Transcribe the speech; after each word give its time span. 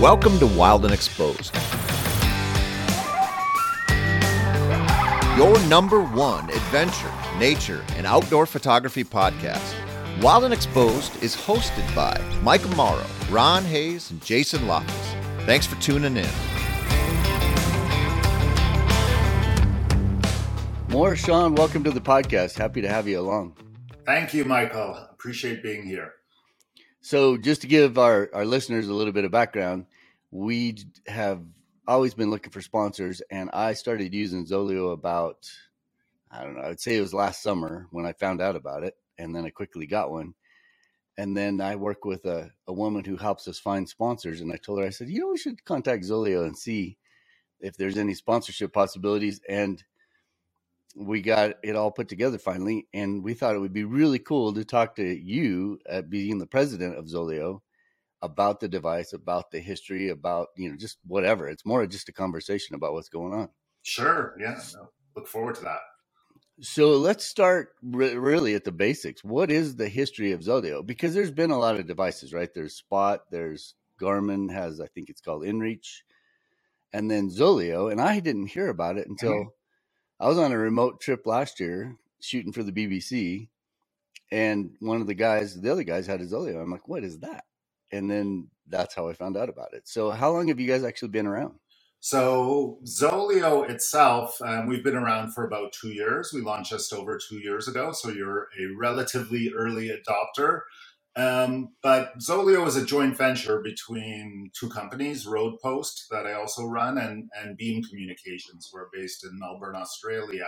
Welcome 0.00 0.38
to 0.38 0.46
Wild 0.46 0.84
and 0.84 0.94
Exposed. 0.94 1.52
Your 5.36 5.58
number 5.66 6.04
one 6.04 6.48
adventure, 6.50 7.12
nature, 7.36 7.84
and 7.96 8.06
outdoor 8.06 8.46
photography 8.46 9.02
podcast. 9.02 9.74
Wild 10.22 10.44
and 10.44 10.54
Exposed 10.54 11.20
is 11.20 11.34
hosted 11.34 11.92
by 11.96 12.16
Mike 12.44 12.64
Morrow, 12.76 13.04
Ron 13.28 13.64
Hayes, 13.64 14.12
and 14.12 14.24
Jason 14.24 14.68
Loftus. 14.68 15.14
Thanks 15.46 15.66
for 15.66 15.74
tuning 15.82 16.16
in. 16.16 16.30
More 20.90 21.16
Sean, 21.16 21.56
welcome 21.56 21.82
to 21.82 21.90
the 21.90 22.00
podcast. 22.00 22.56
Happy 22.56 22.80
to 22.82 22.88
have 22.88 23.08
you 23.08 23.18
along. 23.18 23.56
Thank 24.06 24.32
you, 24.32 24.44
Michael. 24.44 24.94
Appreciate 25.10 25.60
being 25.60 25.84
here. 25.84 26.12
So, 27.08 27.38
just 27.38 27.62
to 27.62 27.66
give 27.66 27.96
our, 27.96 28.28
our 28.34 28.44
listeners 28.44 28.86
a 28.86 28.92
little 28.92 29.14
bit 29.14 29.24
of 29.24 29.30
background, 29.30 29.86
we 30.30 30.76
have 31.06 31.40
always 31.86 32.12
been 32.12 32.30
looking 32.30 32.52
for 32.52 32.60
sponsors, 32.60 33.22
and 33.30 33.48
I 33.54 33.72
started 33.72 34.12
using 34.12 34.44
Zoleo 34.44 34.92
about, 34.92 35.50
I 36.30 36.44
don't 36.44 36.54
know, 36.54 36.64
I'd 36.64 36.80
say 36.80 36.98
it 36.98 37.00
was 37.00 37.14
last 37.14 37.42
summer 37.42 37.86
when 37.92 38.04
I 38.04 38.12
found 38.12 38.42
out 38.42 38.56
about 38.56 38.84
it, 38.84 38.94
and 39.16 39.34
then 39.34 39.46
I 39.46 39.48
quickly 39.48 39.86
got 39.86 40.10
one. 40.10 40.34
And 41.16 41.34
then 41.34 41.62
I 41.62 41.76
work 41.76 42.04
with 42.04 42.26
a, 42.26 42.50
a 42.66 42.74
woman 42.74 43.06
who 43.06 43.16
helps 43.16 43.48
us 43.48 43.58
find 43.58 43.88
sponsors, 43.88 44.42
and 44.42 44.52
I 44.52 44.56
told 44.56 44.80
her, 44.80 44.84
I 44.84 44.90
said, 44.90 45.08
you 45.08 45.20
know, 45.20 45.28
we 45.28 45.38
should 45.38 45.64
contact 45.64 46.04
Zoleo 46.04 46.44
and 46.44 46.58
see 46.58 46.98
if 47.58 47.74
there's 47.78 47.96
any 47.96 48.12
sponsorship 48.12 48.74
possibilities. 48.74 49.40
And 49.48 49.82
we 50.98 51.22
got 51.22 51.54
it 51.62 51.76
all 51.76 51.92
put 51.92 52.08
together 52.08 52.38
finally, 52.38 52.88
and 52.92 53.22
we 53.22 53.34
thought 53.34 53.54
it 53.54 53.60
would 53.60 53.72
be 53.72 53.84
really 53.84 54.18
cool 54.18 54.52
to 54.54 54.64
talk 54.64 54.96
to 54.96 55.04
you, 55.04 55.78
at 55.88 56.10
being 56.10 56.38
the 56.38 56.46
president 56.46 56.98
of 56.98 57.06
Zoleo, 57.06 57.60
about 58.20 58.58
the 58.58 58.68
device, 58.68 59.12
about 59.12 59.50
the 59.52 59.60
history, 59.60 60.08
about 60.08 60.48
you 60.56 60.68
know 60.68 60.76
just 60.76 60.98
whatever. 61.06 61.48
It's 61.48 61.64
more 61.64 61.86
just 61.86 62.08
a 62.08 62.12
conversation 62.12 62.74
about 62.74 62.94
what's 62.94 63.08
going 63.08 63.32
on. 63.32 63.48
Sure. 63.82 64.34
Yeah. 64.40 64.60
No, 64.74 64.90
look 65.14 65.28
forward 65.28 65.54
to 65.56 65.62
that. 65.62 65.80
So 66.60 66.90
let's 66.90 67.24
start 67.24 67.70
re- 67.82 68.16
really 68.16 68.54
at 68.54 68.64
the 68.64 68.72
basics. 68.72 69.22
What 69.22 69.52
is 69.52 69.76
the 69.76 69.88
history 69.88 70.32
of 70.32 70.40
Zoleo? 70.40 70.84
Because 70.84 71.14
there's 71.14 71.30
been 71.30 71.52
a 71.52 71.58
lot 71.58 71.78
of 71.78 71.86
devices, 71.86 72.32
right? 72.32 72.52
There's 72.52 72.74
Spot, 72.74 73.20
there's 73.30 73.76
Garmin 74.00 74.52
has, 74.52 74.80
I 74.80 74.88
think 74.88 75.08
it's 75.08 75.20
called 75.20 75.44
InReach, 75.44 76.02
and 76.92 77.08
then 77.08 77.30
Zoleo. 77.30 77.92
And 77.92 78.00
I 78.00 78.18
didn't 78.18 78.48
hear 78.48 78.68
about 78.68 78.98
it 78.98 79.06
until 79.06 79.34
mm-hmm. 79.34 79.48
I 80.20 80.28
was 80.28 80.38
on 80.38 80.52
a 80.52 80.58
remote 80.58 81.00
trip 81.00 81.26
last 81.26 81.60
year 81.60 81.96
shooting 82.20 82.52
for 82.52 82.62
the 82.62 82.72
BBC, 82.72 83.48
and 84.32 84.72
one 84.80 85.00
of 85.00 85.06
the 85.06 85.14
guys, 85.14 85.60
the 85.60 85.70
other 85.70 85.84
guys, 85.84 86.06
had 86.06 86.20
a 86.20 86.26
Zoleo. 86.26 86.60
I'm 86.60 86.70
like, 86.70 86.88
what 86.88 87.04
is 87.04 87.20
that? 87.20 87.44
And 87.92 88.10
then 88.10 88.48
that's 88.68 88.94
how 88.94 89.08
I 89.08 89.12
found 89.12 89.36
out 89.36 89.48
about 89.48 89.74
it. 89.74 89.88
So, 89.88 90.10
how 90.10 90.32
long 90.32 90.48
have 90.48 90.60
you 90.60 90.66
guys 90.66 90.84
actually 90.84 91.08
been 91.08 91.26
around? 91.26 91.54
So, 92.00 92.78
Zoleo 92.84 93.68
itself, 93.70 94.40
um, 94.42 94.66
we've 94.66 94.84
been 94.84 94.96
around 94.96 95.32
for 95.32 95.46
about 95.46 95.72
two 95.72 95.88
years. 95.90 96.32
We 96.34 96.42
launched 96.42 96.70
just 96.70 96.92
over 96.92 97.18
two 97.18 97.38
years 97.38 97.68
ago. 97.68 97.92
So, 97.92 98.10
you're 98.10 98.48
a 98.60 98.66
relatively 98.76 99.52
early 99.56 99.90
adopter. 99.90 100.62
Um, 101.18 101.70
but 101.82 102.18
Zoleo 102.20 102.66
is 102.68 102.76
a 102.76 102.86
joint 102.86 103.18
venture 103.18 103.60
between 103.60 104.52
two 104.58 104.70
companies, 104.70 105.26
Roadpost, 105.26 106.08
that 106.12 106.26
I 106.26 106.34
also 106.34 106.64
run, 106.66 106.98
and, 106.98 107.28
and 107.36 107.58
Beam 107.58 107.82
Communications. 107.84 108.70
We're 108.72 108.88
based 108.94 109.24
in 109.24 109.38
Melbourne, 109.38 109.76
Australia. 109.76 110.46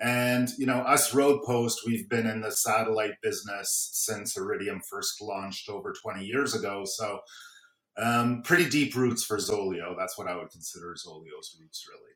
And, 0.00 0.48
you 0.58 0.66
know, 0.66 0.78
us 0.80 1.12
Roadpost, 1.12 1.86
we've 1.86 2.08
been 2.08 2.26
in 2.26 2.40
the 2.40 2.52
satellite 2.52 3.22
business 3.22 3.90
since 3.92 4.36
Iridium 4.38 4.80
first 4.90 5.20
launched 5.22 5.68
over 5.70 5.94
20 6.02 6.24
years 6.24 6.54
ago. 6.54 6.84
So, 6.86 7.20
um, 7.98 8.42
pretty 8.42 8.68
deep 8.70 8.96
roots 8.96 9.24
for 9.24 9.38
Zoleo. 9.38 9.96
That's 9.98 10.18
what 10.18 10.28
I 10.28 10.36
would 10.36 10.50
consider 10.50 10.94
Zoleo's 10.94 11.56
roots, 11.60 11.86
really. 11.88 12.12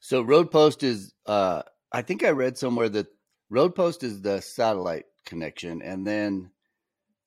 So, 0.00 0.24
Roadpost 0.24 0.84
is, 0.84 1.14
uh, 1.26 1.62
I 1.92 2.02
think 2.02 2.24
I 2.24 2.30
read 2.30 2.58
somewhere 2.58 2.88
that 2.90 3.08
Roadpost 3.52 4.04
is 4.04 4.22
the 4.22 4.40
satellite 4.40 5.06
connection. 5.26 5.82
And 5.82 6.06
then 6.06 6.50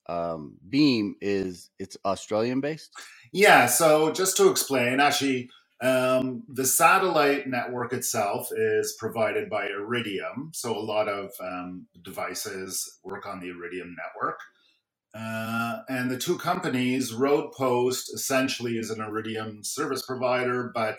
um, 0.10 0.58
Beam 0.68 1.16
is 1.22 1.70
it's 1.80 1.98
Australian 2.04 2.62
based. 2.62 2.92
Yeah. 3.32 3.68
So 3.68 4.12
just 4.12 4.36
to 4.38 4.50
explain, 4.50 5.00
actually, 5.00 5.50
um, 5.82 6.44
the 6.50 6.66
satellite 6.66 7.48
network 7.48 7.94
itself 7.94 8.50
is 8.52 8.96
provided 9.00 9.50
by 9.50 9.68
Iridium. 9.68 10.52
So 10.54 10.76
a 10.76 10.80
lot 10.80 11.08
of 11.08 11.32
um, 11.42 11.88
devices 12.02 13.00
work 13.04 13.26
on 13.26 13.40
the 13.40 13.50
Iridium 13.50 13.96
network. 13.96 14.40
Uh, 15.14 15.80
and 15.90 16.12
the 16.12 16.18
two 16.18 16.38
companies, 16.38 17.12
Roadpost 17.14 18.14
essentially 18.14 18.78
is 18.78 18.90
an 18.90 19.02
Iridium 19.02 19.64
service 19.64 20.06
provider, 20.06 20.72
but 20.74 20.98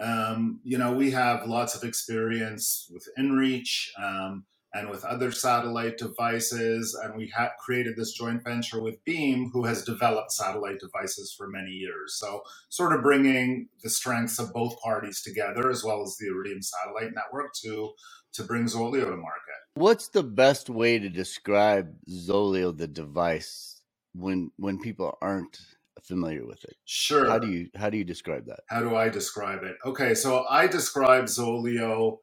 um, 0.00 0.60
you 0.64 0.76
know 0.76 0.92
we 0.92 1.12
have 1.12 1.46
lots 1.46 1.76
of 1.76 1.84
experience 1.84 2.88
with 2.92 3.06
InReach. 3.16 3.90
Um, 4.02 4.44
and 4.74 4.90
with 4.90 5.04
other 5.04 5.30
satellite 5.30 5.96
devices. 5.96 6.98
And 7.02 7.16
we 7.16 7.32
have 7.34 7.52
created 7.64 7.96
this 7.96 8.12
joint 8.12 8.42
venture 8.42 8.82
with 8.82 9.02
Beam, 9.04 9.50
who 9.52 9.64
has 9.64 9.84
developed 9.84 10.32
satellite 10.32 10.80
devices 10.80 11.32
for 11.36 11.48
many 11.48 11.70
years. 11.70 12.16
So, 12.18 12.42
sort 12.68 12.92
of 12.92 13.02
bringing 13.02 13.68
the 13.82 13.90
strengths 13.90 14.38
of 14.38 14.52
both 14.52 14.78
parties 14.80 15.22
together, 15.22 15.70
as 15.70 15.84
well 15.84 16.02
as 16.02 16.16
the 16.16 16.26
Iridium 16.26 16.60
satellite 16.60 17.12
network, 17.14 17.54
to 17.62 17.92
to 18.34 18.42
bring 18.42 18.64
Zoleo 18.64 19.04
to 19.04 19.16
market. 19.16 19.54
What's 19.76 20.08
the 20.08 20.24
best 20.24 20.68
way 20.68 20.98
to 20.98 21.08
describe 21.08 21.94
Zoleo, 22.10 22.76
the 22.76 22.88
device, 22.88 23.80
when 24.12 24.50
when 24.56 24.80
people 24.80 25.16
aren't 25.22 25.58
familiar 26.02 26.44
with 26.44 26.64
it? 26.64 26.76
Sure. 26.84 27.28
How 27.28 27.38
do 27.38 27.48
you 27.50 27.68
how 27.76 27.90
do 27.90 27.96
you 27.96 28.04
describe 28.04 28.46
that? 28.46 28.60
How 28.68 28.80
do 28.80 28.96
I 28.96 29.08
describe 29.08 29.62
it? 29.62 29.76
Okay, 29.86 30.14
so 30.14 30.44
I 30.50 30.66
describe 30.66 31.24
Zoleo 31.24 32.18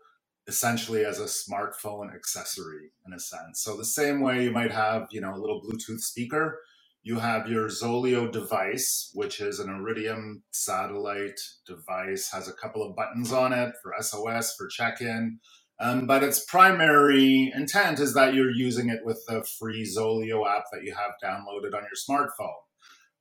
essentially 0.48 1.06
as 1.06 1.20
a 1.20 1.26
smartphone 1.26 2.14
accessory 2.14 2.92
in 3.06 3.14
a 3.14 3.20
sense. 3.20 3.64
So 3.64 3.78
the 3.78 3.86
same 3.86 4.22
way 4.22 4.44
you 4.46 4.52
might 4.52 4.72
have, 4.72 5.08
you 5.12 5.22
know, 5.22 5.34
a 5.34 5.40
little 5.40 5.62
Bluetooth 5.62 6.02
speaker, 6.02 6.60
you 7.04 7.20
have 7.20 7.50
your 7.50 7.68
Zoleo 7.68 8.32
device, 8.32 9.12
which 9.14 9.42
is 9.42 9.60
an 9.60 9.70
Iridium 9.70 10.44
satellite 10.52 11.40
device, 11.68 12.32
has 12.32 12.48
a 12.48 12.54
couple 12.54 12.84
of 12.84 12.96
buttons 12.96 13.32
on 13.32 13.54
it 13.54 13.74
for 13.82 13.94
SOS, 14.02 14.56
for 14.56 14.68
check-in. 14.68 15.40
Um, 15.80 16.08
but 16.08 16.24
its 16.24 16.46
primary 16.46 17.52
intent 17.56 18.00
is 18.00 18.14
that 18.14 18.36
you're 18.36 18.52
using 18.52 18.90
it 18.90 19.02
with 19.06 19.24
the 19.28 19.44
free 19.60 19.84
Zoleo 19.84 20.48
app 20.48 20.66
that 20.72 20.84
you 20.84 20.94
have 20.96 21.14
downloaded 21.24 21.76
on 21.76 21.84
your 21.84 21.98
smartphone. 22.30 22.76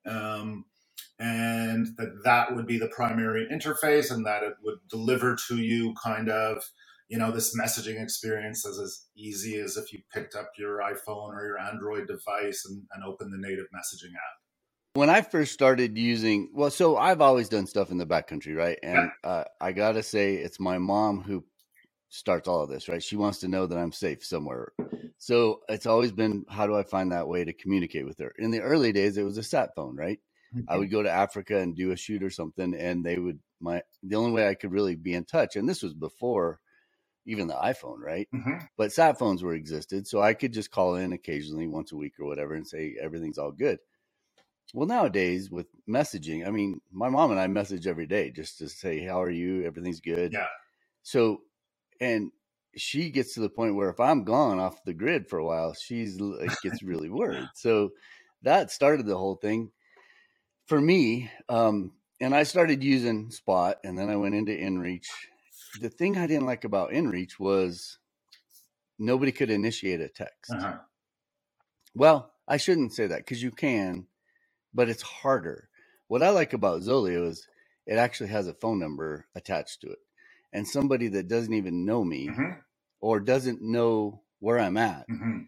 Um, 0.07 0.67
and 1.21 1.89
that 1.99 2.23
that 2.25 2.57
would 2.57 2.67
be 2.67 2.79
the 2.79 2.89
primary 2.89 3.49
interface 3.53 4.13
and 4.13 4.27
that 4.27 4.45
it 4.45 4.55
would 4.65 4.81
deliver 4.91 5.37
to 5.49 5.59
you 5.59 5.95
kind 6.03 6.31
of 6.31 6.63
you 7.11 7.19
know 7.19 7.31
this 7.31 7.59
messaging 7.59 8.01
experience 8.01 8.65
is 8.65 8.79
as 8.79 9.07
easy 9.17 9.59
as 9.59 9.77
if 9.77 9.93
you 9.93 9.99
picked 10.15 10.37
up 10.37 10.51
your 10.57 10.79
iphone 10.79 11.35
or 11.35 11.45
your 11.45 11.59
android 11.59 12.07
device 12.07 12.65
and, 12.67 12.83
and 12.95 13.05
opened 13.05 13.33
the 13.33 13.49
native 13.49 13.67
messaging 13.75 14.15
app. 14.15 14.39
When 14.95 15.11
i 15.11 15.21
first 15.21 15.53
started 15.53 15.99
using 15.99 16.51
well 16.55 16.71
so 16.71 16.97
i've 16.97 17.21
always 17.21 17.49
done 17.49 17.67
stuff 17.67 17.91
in 17.91 17.99
the 17.99 18.07
backcountry 18.07 18.57
right? 18.57 18.79
And 18.83 19.11
yeah. 19.25 19.31
uh, 19.31 19.45
i 19.61 19.73
gotta 19.73 20.03
say 20.03 20.37
it's 20.37 20.61
my 20.61 20.79
mom 20.79 21.21
who 21.21 21.45
starts 22.09 22.49
all 22.49 22.63
of 22.63 22.71
this 22.71 22.89
right? 22.89 23.03
She 23.03 23.17
wants 23.17 23.39
to 23.41 23.49
know 23.49 23.67
that 23.67 23.79
i'm 23.79 23.93
safe 23.93 24.25
somewhere. 24.25 24.73
So 25.19 25.61
it's 25.69 25.87
always 25.87 26.13
been 26.13 26.45
how 26.49 26.67
do 26.67 26.77
i 26.77 26.85
find 26.85 27.11
that 27.13 27.29
way 27.29 27.45
to 27.45 27.53
communicate 27.53 28.07
with 28.07 28.19
her? 28.19 28.33
In 28.39 28.53
the 28.53 28.61
early 28.61 28.93
days 28.93 29.17
it 29.17 29.25
was 29.25 29.37
a 29.37 29.43
sat 29.43 29.75
phone 29.75 29.97
right? 29.97 30.21
Mm-hmm. 30.55 30.65
i 30.69 30.77
would 30.77 30.91
go 30.91 31.01
to 31.01 31.11
africa 31.11 31.59
and 31.59 31.77
do 31.77 31.93
a 31.93 31.97
shoot 31.97 32.25
or 32.25 32.31
something 32.31 32.75
and 32.75 33.05
they 33.05 33.19
would 33.19 33.39
my 33.61 33.83
the 34.03 34.17
only 34.17 34.33
way 34.33 34.49
i 34.49 34.55
could 34.55 34.73
really 34.73 34.97
be 34.97 35.15
in 35.15 35.25
touch 35.25 35.55
and 35.55 35.69
this 35.69 35.81
was 35.81 35.95
before 35.95 36.59
even 37.27 37.47
the 37.47 37.55
iPhone, 37.55 37.99
right? 37.99 38.29
Mm-hmm. 38.35 38.65
But 38.77 38.93
sat 38.93 39.19
phones 39.19 39.43
were 39.43 39.55
existed, 39.55 40.07
so 40.07 40.21
I 40.21 40.35
could 40.35 40.53
just 40.53 40.71
call 40.71 40.97
in 40.97 41.13
occasionally 41.13 41.67
once 41.67 41.93
a 41.93 41.97
week 41.97 42.15
or 42.19 42.27
whatever 42.27 42.55
and 42.55 42.67
say 42.67 42.97
everything's 43.01 43.39
all 43.39 43.53
good. 43.53 43.79
Well, 44.73 44.87
nowadays 44.87 45.51
with 45.51 45.67
messaging, 45.89 46.47
I 46.47 46.51
mean, 46.51 46.81
my 46.93 47.09
mom 47.09 47.31
and 47.31 47.41
I 47.41 47.47
message 47.49 47.87
every 47.87 48.07
day 48.07 48.31
just 48.31 48.59
to 48.59 48.69
say 48.69 49.05
how 49.05 49.21
are 49.21 49.31
you, 49.31 49.65
everything's 49.65 50.01
good. 50.01 50.33
Yeah. 50.33 50.47
So, 51.03 51.43
and 52.01 52.31
she 52.77 53.11
gets 53.11 53.35
to 53.35 53.41
the 53.41 53.51
point 53.51 53.75
where 53.75 53.91
if 53.91 53.99
I'm 53.99 54.25
gone 54.25 54.61
off 54.61 54.85
the 54.85 54.95
grid 54.95 55.29
for 55.29 55.39
a 55.39 55.45
while, 55.45 55.75
she's 55.75 56.21
like 56.21 56.51
gets 56.63 56.83
really 56.83 57.09
worried. 57.09 57.49
So 57.55 57.91
that 58.43 58.71
started 58.71 59.07
the 59.07 59.17
whole 59.17 59.37
thing 59.37 59.71
for 60.67 60.81
me. 60.81 61.31
Um, 61.49 61.93
and 62.21 62.35
I 62.35 62.45
started 62.45 62.85
using 62.85 63.31
Spot, 63.31 63.79
and 63.83 63.99
then 63.99 64.11
I 64.11 64.17
went 64.17 64.35
into 64.35 64.53
InReach, 64.53 65.07
the 65.81 65.91
thing 65.91 66.17
I 66.17 66.27
didn't 66.27 66.47
like 66.47 66.65
about 66.65 66.91
InReach 66.91 67.39
was 67.39 67.99
nobody 68.99 69.33
could 69.33 69.51
initiate 69.51 70.01
a 70.01 70.09
text. 70.09 70.53
Uh-huh. 70.53 70.79
Well, 71.95 72.33
I 72.49 72.57
shouldn't 72.57 72.95
say 72.95 73.07
that 73.07 73.19
because 73.19 73.43
you 73.43 73.51
can, 73.51 74.07
but 74.75 74.89
it's 74.89 75.03
harder. 75.03 75.69
What 76.09 76.23
I 76.23 76.31
like 76.31 76.53
about 76.53 76.83
Zoleo 76.83 77.29
is 77.29 77.47
it 77.87 77.97
actually 77.97 78.31
has 78.31 78.49
a 78.49 78.55
phone 78.55 78.79
number 78.79 79.27
attached 79.35 79.81
to 79.83 79.89
it. 79.89 79.99
And 80.53 80.67
somebody 80.67 81.09
that 81.09 81.29
doesn't 81.29 81.55
even 81.55 81.85
know 81.85 82.05
me 82.05 82.29
mm-hmm. 82.29 82.59
or 83.01 83.21
doesn't 83.21 83.63
know 83.63 84.23
where 84.41 84.59
I'm 84.59 84.77
at 84.77 85.09
mm-hmm. 85.09 85.43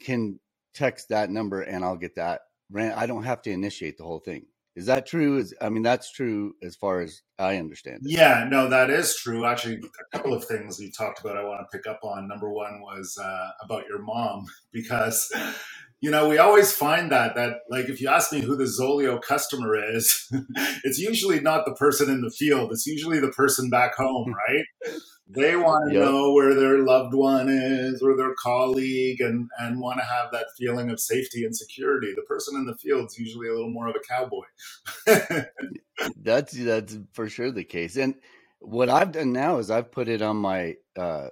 can 0.00 0.38
text 0.74 1.08
that 1.08 1.30
number 1.30 1.62
and 1.62 1.84
I'll 1.84 1.96
get 1.96 2.16
that. 2.16 2.42
I 2.74 3.06
don't 3.06 3.24
have 3.24 3.42
to 3.42 3.50
initiate 3.50 3.98
the 3.98 4.04
whole 4.04 4.20
thing. 4.20 4.46
Is 4.76 4.86
that 4.86 5.06
true? 5.06 5.38
Is 5.38 5.54
I 5.60 5.70
mean 5.70 5.82
that's 5.82 6.12
true 6.12 6.54
as 6.62 6.76
far 6.76 7.00
as 7.00 7.22
I 7.38 7.56
understand 7.56 8.02
it. 8.04 8.10
Yeah, 8.10 8.46
no, 8.48 8.68
that 8.68 8.90
is 8.90 9.16
true. 9.16 9.46
Actually, 9.46 9.76
a 9.76 10.16
couple 10.16 10.34
of 10.34 10.44
things 10.44 10.78
you 10.78 10.92
talked 10.92 11.18
about 11.20 11.38
I 11.38 11.44
want 11.44 11.60
to 11.60 11.76
pick 11.76 11.86
up 11.86 12.00
on. 12.04 12.28
Number 12.28 12.50
one 12.50 12.82
was 12.82 13.18
uh, 13.20 13.48
about 13.62 13.84
your 13.88 14.02
mom 14.02 14.44
because 14.72 15.32
you 16.00 16.10
know 16.10 16.28
we 16.28 16.36
always 16.36 16.74
find 16.74 17.10
that 17.10 17.34
that 17.36 17.54
like 17.70 17.88
if 17.88 18.02
you 18.02 18.08
ask 18.08 18.30
me 18.32 18.42
who 18.42 18.54
the 18.54 18.64
Zoleo 18.64 19.20
customer 19.20 19.74
is, 19.74 20.30
it's 20.84 20.98
usually 20.98 21.40
not 21.40 21.64
the 21.64 21.74
person 21.74 22.10
in 22.10 22.20
the 22.20 22.30
field. 22.30 22.70
It's 22.70 22.86
usually 22.86 23.18
the 23.18 23.32
person 23.32 23.70
back 23.70 23.96
home, 23.96 24.34
right? 24.48 24.64
They 25.28 25.56
want 25.56 25.90
to 25.90 25.94
yep. 25.94 26.04
know 26.04 26.32
where 26.32 26.54
their 26.54 26.78
loved 26.84 27.12
one 27.12 27.48
is 27.48 28.00
or 28.00 28.16
their 28.16 28.34
colleague 28.40 29.20
and, 29.20 29.48
and 29.58 29.80
want 29.80 29.98
to 29.98 30.04
have 30.04 30.30
that 30.30 30.46
feeling 30.56 30.88
of 30.88 31.00
safety 31.00 31.44
and 31.44 31.56
security. 31.56 32.12
The 32.14 32.22
person 32.22 32.54
in 32.56 32.64
the 32.64 32.76
field 32.76 33.06
is 33.06 33.18
usually 33.18 33.48
a 33.48 33.52
little 33.52 33.70
more 33.70 33.88
of 33.88 33.96
a 33.96 34.08
cowboy. 34.08 34.44
that's 36.22 36.52
that's 36.52 36.98
for 37.12 37.28
sure 37.28 37.50
the 37.50 37.64
case. 37.64 37.96
And 37.96 38.14
what 38.60 38.88
I've 38.88 39.10
done 39.10 39.32
now 39.32 39.58
is 39.58 39.68
I've 39.68 39.90
put 39.90 40.08
it 40.08 40.22
on 40.22 40.36
my 40.36 40.76
uh, 40.96 41.30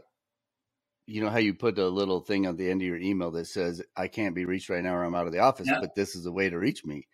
you 1.06 1.22
know 1.22 1.30
how 1.30 1.38
you 1.38 1.54
put 1.54 1.78
a 1.78 1.88
little 1.88 2.20
thing 2.20 2.46
at 2.46 2.56
the 2.56 2.70
end 2.70 2.82
of 2.82 2.88
your 2.88 2.96
email 2.96 3.30
that 3.32 3.46
says 3.46 3.82
I 3.96 4.08
can't 4.08 4.34
be 4.34 4.44
reached 4.44 4.70
right 4.70 4.82
now 4.82 4.94
or 4.94 5.04
I'm 5.04 5.14
out 5.14 5.26
of 5.26 5.32
the 5.32 5.38
office, 5.40 5.68
yeah. 5.68 5.78
but 5.80 5.94
this 5.94 6.16
is 6.16 6.26
a 6.26 6.32
way 6.32 6.50
to 6.50 6.58
reach 6.58 6.84
me. 6.84 7.06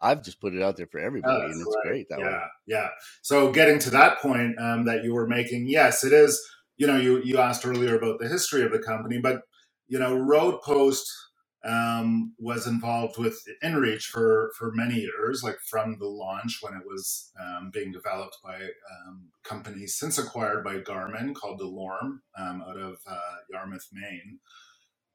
I've 0.00 0.22
just 0.24 0.40
put 0.40 0.54
it 0.54 0.62
out 0.62 0.76
there 0.76 0.86
for 0.86 0.98
everybody, 0.98 1.42
oh, 1.42 1.46
and 1.46 1.60
it's 1.60 1.76
right. 1.76 1.88
great 1.90 2.08
that 2.08 2.20
yeah, 2.20 2.26
way. 2.26 2.40
Yeah, 2.66 2.88
So 3.22 3.52
getting 3.52 3.78
to 3.80 3.90
that 3.90 4.18
point 4.18 4.58
um, 4.58 4.84
that 4.86 5.04
you 5.04 5.14
were 5.14 5.26
making, 5.26 5.68
yes, 5.68 6.04
it 6.04 6.12
is. 6.12 6.40
You 6.76 6.86
know, 6.86 6.96
you 6.96 7.20
you 7.22 7.38
asked 7.38 7.66
earlier 7.66 7.96
about 7.96 8.20
the 8.20 8.28
history 8.28 8.62
of 8.62 8.72
the 8.72 8.78
company, 8.78 9.18
but 9.18 9.42
you 9.88 9.98
know, 9.98 10.16
Roadpost 10.16 11.02
um, 11.64 12.32
was 12.38 12.66
involved 12.66 13.18
with 13.18 13.38
InReach 13.62 14.04
for 14.04 14.52
for 14.56 14.72
many 14.72 15.00
years, 15.00 15.42
like 15.42 15.58
from 15.68 15.98
the 15.98 16.06
launch 16.06 16.58
when 16.62 16.74
it 16.74 16.86
was 16.86 17.32
um, 17.40 17.70
being 17.72 17.92
developed 17.92 18.38
by 18.42 18.56
um, 18.56 19.28
companies 19.44 19.96
since 19.98 20.16
acquired 20.16 20.64
by 20.64 20.78
Garmin 20.78 21.34
called 21.34 21.60
DeLorme 21.60 22.20
um, 22.38 22.64
out 22.66 22.78
of 22.78 22.96
uh, 23.06 23.36
Yarmouth, 23.50 23.88
Maine. 23.92 24.38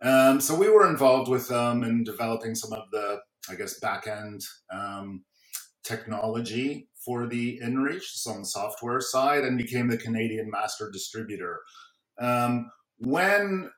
Um, 0.01 0.42
so 0.42 0.56
we 0.56 0.69
were 0.69 0.89
involved 0.89 1.30
with 1.30 1.47
them 1.47 1.83
in 1.83 2.03
developing 2.03 2.56
some 2.56 2.74
of 2.74 2.83
the 2.92 3.19
I 3.50 3.56
guess, 3.56 3.80
backend 3.80 4.44
um, 4.71 5.24
technology 5.83 6.89
for 7.03 7.27
the 7.27 7.59
InReach, 7.63 8.03
so 8.03 8.31
on 8.31 8.39
the 8.39 8.45
software 8.45 9.01
side, 9.01 9.44
and 9.44 9.57
became 9.57 9.88
the 9.88 9.97
Canadian 9.97 10.50
master 10.50 10.89
distributor. 10.92 11.62
Um, 12.19 12.71
when 12.97 13.69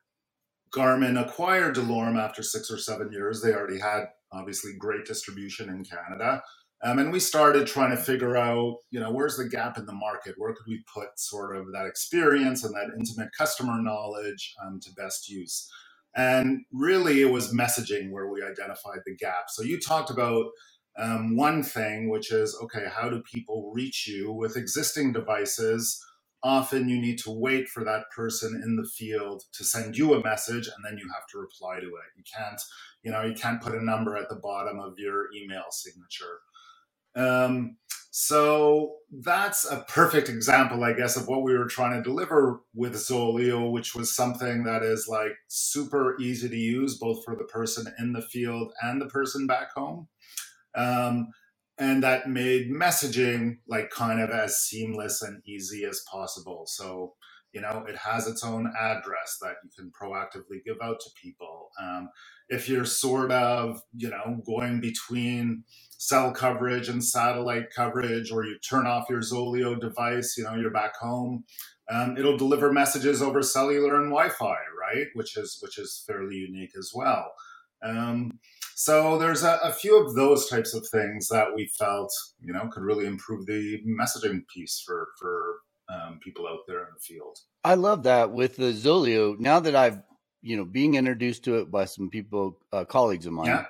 Garmin 0.73 1.21
acquired 1.21 1.75
DeLorme 1.75 2.19
after 2.19 2.43
six 2.43 2.71
or 2.71 2.77
seven 2.77 3.11
years, 3.11 3.41
they 3.41 3.53
already 3.53 3.79
had 3.79 4.05
obviously 4.31 4.73
great 4.77 5.05
distribution 5.05 5.69
in 5.69 5.83
Canada. 5.83 6.41
Um, 6.83 6.99
and 6.99 7.11
we 7.11 7.19
started 7.19 7.67
trying 7.67 7.91
to 7.91 7.97
figure 8.01 8.37
out, 8.37 8.77
you 8.91 8.99
know, 8.99 9.11
where's 9.11 9.37
the 9.37 9.49
gap 9.49 9.77
in 9.79 9.85
the 9.85 9.93
market? 9.93 10.35
Where 10.37 10.53
could 10.53 10.67
we 10.67 10.83
put 10.93 11.07
sort 11.17 11.57
of 11.57 11.71
that 11.73 11.87
experience 11.87 12.63
and 12.63 12.75
that 12.75 12.91
intimate 12.97 13.29
customer 13.35 13.81
knowledge 13.81 14.53
um, 14.63 14.79
to 14.81 14.93
best 14.93 15.27
use? 15.27 15.69
And 16.17 16.61
really, 16.73 17.21
it 17.21 17.31
was 17.31 17.53
messaging 17.53 18.11
where 18.11 18.27
we 18.27 18.43
identified 18.43 19.01
the 19.05 19.15
gap. 19.15 19.45
So 19.49 19.63
you 19.63 19.79
talked 19.79 20.09
about 20.09 20.47
um, 20.97 21.37
one 21.37 21.61
thing, 21.63 22.09
which 22.09 22.31
is 22.31 22.57
okay, 22.63 22.87
how 22.91 23.09
do 23.09 23.21
people 23.21 23.71
reach 23.73 24.07
you 24.07 24.33
with 24.33 24.57
existing 24.57 25.13
devices? 25.13 26.03
Often 26.43 26.89
you 26.89 26.99
need 26.99 27.19
to 27.19 27.31
wait 27.31 27.69
for 27.69 27.83
that 27.83 28.05
person 28.15 28.59
in 28.63 28.77
the 28.77 28.89
field 28.97 29.43
to 29.53 29.63
send 29.63 29.97
you 29.97 30.15
a 30.15 30.23
message 30.23 30.67
and 30.67 30.83
then 30.85 30.97
you 30.97 31.07
have 31.13 31.27
to 31.31 31.39
reply 31.39 31.79
to 31.79 31.87
it. 31.87 32.17
You 32.17 32.23
can't, 32.35 32.61
you 33.03 33.11
know, 33.11 33.23
you 33.23 33.33
can't 33.33 33.61
put 33.61 33.75
a 33.75 33.83
number 33.83 34.17
at 34.17 34.29
the 34.29 34.35
bottom 34.35 34.79
of 34.79 34.93
your 34.97 35.25
email 35.35 35.65
signature. 35.71 36.39
Um, 37.17 37.77
so 38.11 38.95
that's 39.11 39.65
a 39.71 39.85
perfect 39.89 40.29
example, 40.29 40.83
I 40.85 40.93
guess, 40.93 41.17
of 41.17 41.27
what 41.29 41.43
we 41.43 41.57
were 41.57 41.67
trying 41.67 41.95
to 41.97 42.03
deliver 42.03 42.61
with 42.75 42.95
Zoleo, 42.95 43.71
which 43.71 43.95
was 43.95 44.15
something 44.15 44.65
that 44.65 44.83
is 44.83 45.07
like 45.09 45.33
super 45.49 46.19
easy 46.21 46.49
to 46.49 46.57
use, 46.57 46.99
both 46.99 47.25
for 47.25 47.35
the 47.37 47.45
person 47.45 47.87
in 47.99 48.13
the 48.13 48.23
field 48.23 48.73
and 48.83 49.01
the 49.01 49.07
person 49.07 49.47
back 49.47 49.73
home. 49.75 50.09
Um, 50.75 51.29
and 51.79 52.03
that 52.03 52.29
made 52.29 52.71
messaging 52.71 53.57
like 53.67 53.91
kind 53.91 54.21
of 54.21 54.31
as 54.31 54.59
seamless 54.59 55.21
and 55.23 55.41
easy 55.47 55.85
as 55.85 56.03
possible. 56.11 56.65
So, 56.67 57.15
you 57.53 57.61
know, 57.61 57.85
it 57.87 57.95
has 57.97 58.27
its 58.27 58.43
own 58.43 58.71
address 58.79 59.37
that 59.41 59.55
you 59.63 59.69
can 59.75 59.91
proactively 59.91 60.63
give 60.65 60.77
out 60.81 60.99
to 60.99 61.09
people. 61.21 61.69
Um, 61.81 62.09
if 62.49 62.69
you're 62.69 62.85
sort 62.85 63.31
of, 63.31 63.81
you 63.95 64.09
know, 64.09 64.41
going 64.45 64.79
between 64.79 65.63
cell 65.97 66.31
coverage 66.31 66.89
and 66.89 67.03
satellite 67.03 67.71
coverage, 67.75 68.31
or 68.31 68.45
you 68.45 68.57
turn 68.59 68.85
off 68.85 69.09
your 69.09 69.21
Zoleo 69.21 69.79
device, 69.79 70.35
you 70.37 70.43
know, 70.43 70.55
you're 70.55 70.71
back 70.71 70.95
home. 70.97 71.43
Um, 71.89 72.17
it'll 72.17 72.37
deliver 72.37 72.71
messages 72.71 73.21
over 73.21 73.41
cellular 73.41 73.95
and 73.95 74.11
Wi-Fi, 74.11 74.57
right? 74.79 75.07
Which 75.13 75.37
is 75.37 75.57
which 75.61 75.77
is 75.77 76.03
fairly 76.05 76.35
unique 76.35 76.73
as 76.77 76.91
well. 76.93 77.31
Um, 77.81 78.39
so 78.75 79.17
there's 79.17 79.43
a, 79.43 79.59
a, 79.63 79.71
few 79.71 79.97
of 80.03 80.15
those 80.15 80.47
types 80.49 80.73
of 80.73 80.87
things 80.87 81.27
that 81.29 81.55
we 81.55 81.67
felt, 81.79 82.11
you 82.41 82.53
know, 82.53 82.67
could 82.71 82.83
really 82.83 83.05
improve 83.05 83.45
the 83.45 83.81
messaging 83.87 84.47
piece 84.53 84.81
for 84.85 85.09
for 85.19 85.57
um, 85.89 86.19
people 86.23 86.47
out 86.47 86.59
there 86.67 86.79
in 86.81 86.87
the 86.93 86.99
field. 86.99 87.39
I 87.63 87.75
love 87.75 88.03
that 88.03 88.31
with 88.31 88.55
the 88.55 88.73
Zoleo. 88.73 89.39
Now 89.39 89.59
that 89.59 89.75
I've 89.75 90.01
you 90.41 90.57
know 90.57 90.65
being 90.65 90.95
introduced 90.95 91.43
to 91.45 91.55
it 91.59 91.71
by 91.71 91.85
some 91.85 92.09
people, 92.09 92.59
uh, 92.71 92.85
colleagues 92.85 93.25
of 93.25 93.33
mine, 93.33 93.47
yeah 93.47 93.65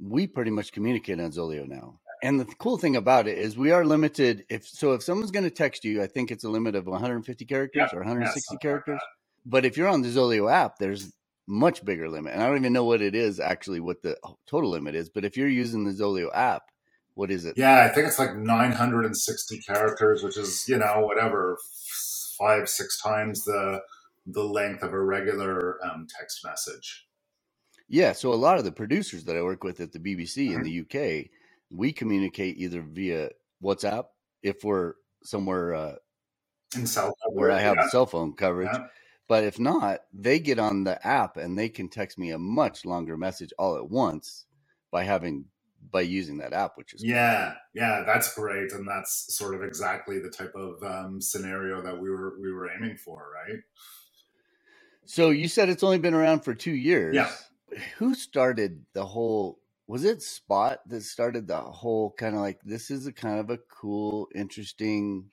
we 0.00 0.26
pretty 0.26 0.50
much 0.50 0.72
communicate 0.72 1.20
on 1.20 1.30
Zoleo 1.30 1.66
now. 1.68 2.00
And 2.22 2.38
the 2.38 2.44
cool 2.58 2.76
thing 2.76 2.96
about 2.96 3.26
it 3.28 3.38
is 3.38 3.56
we 3.56 3.70
are 3.70 3.84
limited. 3.84 4.44
If 4.50 4.66
so, 4.68 4.92
if 4.92 5.02
someone's 5.02 5.30
going 5.30 5.44
to 5.44 5.50
text 5.50 5.84
you, 5.84 6.02
I 6.02 6.06
think 6.06 6.30
it's 6.30 6.44
a 6.44 6.50
limit 6.50 6.74
of 6.74 6.86
150 6.86 7.44
characters 7.46 7.90
or 7.92 8.00
160 8.00 8.56
characters. 8.58 8.94
Like 8.94 9.00
but 9.46 9.64
if 9.64 9.76
you're 9.76 9.88
on 9.88 10.02
the 10.02 10.08
Zoleo 10.08 10.50
app, 10.50 10.78
there's 10.78 11.12
much 11.46 11.82
bigger 11.84 12.08
limit, 12.08 12.34
and 12.34 12.42
I 12.42 12.46
don't 12.46 12.58
even 12.58 12.74
know 12.74 12.84
what 12.84 13.00
it 13.00 13.14
is 13.14 13.40
actually, 13.40 13.80
what 13.80 14.02
the 14.02 14.18
total 14.46 14.70
limit 14.70 14.94
is. 14.94 15.08
But 15.08 15.24
if 15.24 15.36
you're 15.36 15.48
using 15.48 15.84
the 15.84 15.92
Zoleo 15.92 16.28
app, 16.34 16.64
what 17.20 17.30
is 17.30 17.44
it? 17.44 17.58
Yeah, 17.58 17.84
I 17.84 17.88
think 17.88 18.06
it's 18.06 18.18
like 18.18 18.34
960 18.34 19.58
characters, 19.58 20.22
which 20.22 20.38
is 20.38 20.64
you 20.66 20.78
know 20.78 21.00
whatever 21.00 21.58
five 22.38 22.66
six 22.66 22.98
times 22.98 23.44
the 23.44 23.82
the 24.26 24.42
length 24.42 24.82
of 24.82 24.94
a 24.94 24.98
regular 24.98 25.78
um, 25.84 26.06
text 26.18 26.40
message. 26.42 27.06
Yeah, 27.90 28.12
so 28.12 28.32
a 28.32 28.34
lot 28.34 28.56
of 28.56 28.64
the 28.64 28.72
producers 28.72 29.24
that 29.24 29.36
I 29.36 29.42
work 29.42 29.64
with 29.64 29.80
at 29.80 29.92
the 29.92 29.98
BBC 29.98 30.54
in 30.54 30.62
the 30.62 30.80
UK, 30.80 31.30
we 31.70 31.92
communicate 31.92 32.56
either 32.56 32.80
via 32.80 33.28
WhatsApp 33.62 34.04
if 34.42 34.64
we're 34.64 34.94
somewhere 35.22 35.74
uh, 35.74 35.96
in 36.74 36.86
cell 36.86 37.14
where 37.32 37.50
I 37.50 37.60
have 37.60 37.76
yeah. 37.76 37.88
cell 37.88 38.06
phone 38.06 38.32
coverage. 38.32 38.70
Yeah. 38.72 38.86
But 39.28 39.44
if 39.44 39.60
not, 39.60 40.00
they 40.14 40.38
get 40.38 40.58
on 40.58 40.84
the 40.84 41.06
app 41.06 41.36
and 41.36 41.58
they 41.58 41.68
can 41.68 41.90
text 41.90 42.18
me 42.18 42.30
a 42.30 42.38
much 42.38 42.86
longer 42.86 43.18
message 43.18 43.52
all 43.58 43.76
at 43.76 43.90
once 43.90 44.46
by 44.90 45.04
having 45.04 45.44
by 45.90 46.02
using 46.02 46.38
that 46.38 46.52
app, 46.52 46.72
which 46.76 46.94
is 46.94 47.04
yeah, 47.04 47.54
great. 47.72 47.82
yeah, 47.82 48.02
that's 48.06 48.34
great, 48.34 48.72
and 48.72 48.86
that's 48.86 49.36
sort 49.36 49.54
of 49.54 49.62
exactly 49.62 50.18
the 50.18 50.30
type 50.30 50.52
of 50.54 50.82
um, 50.82 51.20
scenario 51.20 51.82
that 51.82 52.00
we 52.00 52.10
were 52.10 52.34
we 52.40 52.52
were 52.52 52.70
aiming 52.70 52.96
for, 52.96 53.28
right? 53.34 53.60
So 55.06 55.30
you 55.30 55.48
said 55.48 55.68
it's 55.68 55.82
only 55.82 55.98
been 55.98 56.14
around 56.14 56.40
for 56.40 56.54
two 56.54 56.72
years. 56.72 57.16
Yeah 57.16 57.30
who 57.98 58.14
started 58.14 58.84
the 58.92 59.04
whole 59.04 59.58
was 59.86 60.04
it 60.04 60.22
spot 60.22 60.80
that 60.86 61.02
started 61.02 61.46
the 61.46 61.58
whole 61.58 62.12
kind 62.12 62.34
of 62.34 62.40
like 62.40 62.60
this 62.64 62.90
is 62.90 63.06
a 63.06 63.12
kind 63.12 63.40
of 63.40 63.50
a 63.50 63.58
cool 63.68 64.28
interesting 64.34 65.24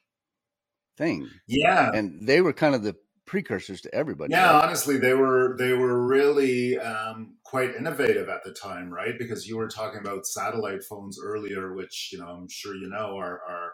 thing 0.97 1.27
yeah 1.47 1.91
and 1.93 2.27
they 2.27 2.41
were 2.41 2.53
kind 2.53 2.75
of 2.75 2.83
the 2.83 2.95
precursors 3.25 3.81
to 3.81 3.93
everybody 3.93 4.31
yeah 4.31 4.53
right? 4.53 4.63
honestly 4.63 4.97
they 4.97 5.13
were 5.13 5.55
they 5.57 5.73
were 5.73 6.05
really 6.05 6.77
um, 6.79 7.35
quite 7.49 7.75
innovative 7.75 8.29
at 8.29 8.43
the 8.45 8.53
time 8.53 8.91
right? 8.93 9.15
Because 9.19 9.47
you 9.47 9.57
were 9.57 9.69
talking 9.69 10.01
about 10.01 10.27
satellite 10.27 10.83
phones 10.83 11.19
earlier 11.23 11.73
which 11.75 12.11
you 12.13 12.19
know 12.19 12.27
i'm 12.29 12.49
sure 12.49 12.75
you 12.75 12.89
know 12.89 13.17
are, 13.17 13.41
are 13.49 13.69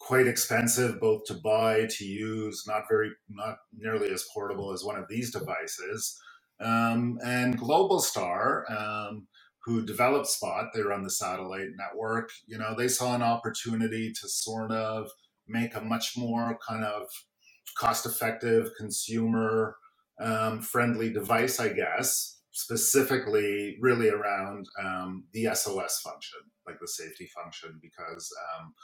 quite 0.00 0.28
expensive 0.28 1.00
both 1.00 1.24
to 1.26 1.34
buy 1.34 1.86
to 1.90 2.06
use 2.06 2.64
not 2.68 2.84
very 2.90 3.10
not 3.30 3.58
nearly 3.76 4.10
as 4.12 4.26
portable 4.34 4.72
as 4.74 4.84
one 4.84 4.98
of 4.98 5.06
these 5.10 5.32
devices. 5.32 6.18
Um, 6.60 7.18
and 7.24 7.58
Globalstar, 7.60 8.70
um, 8.72 9.28
who 9.66 9.86
developed 9.86 10.28
Spot, 10.28 10.66
they 10.74 10.82
run 10.82 11.04
the 11.04 11.10
satellite 11.10 11.68
network, 11.78 12.30
you 12.48 12.58
know, 12.58 12.76
they 12.78 12.88
saw 12.88 13.14
an 13.16 13.22
opportunity 13.22 14.12
to 14.12 14.28
sort 14.30 14.72
of 14.72 15.10
make 15.48 15.76
a 15.76 15.82
much 15.82 16.16
more 16.18 16.58
kind 16.68 16.84
of 16.84 17.04
cost 17.78 18.06
effective, 18.06 18.70
consumer 18.78 19.76
um, 20.22 20.62
friendly 20.62 21.12
device, 21.12 21.60
I 21.60 21.70
guess, 21.74 22.41
specifically 22.52 23.76
really 23.80 24.10
around 24.10 24.66
um, 24.82 25.24
the 25.32 25.48
SOS 25.54 26.00
function, 26.00 26.38
like 26.66 26.78
the 26.80 26.88
safety 26.88 27.28
function, 27.34 27.80
because 27.82 28.30
um, 28.54 28.74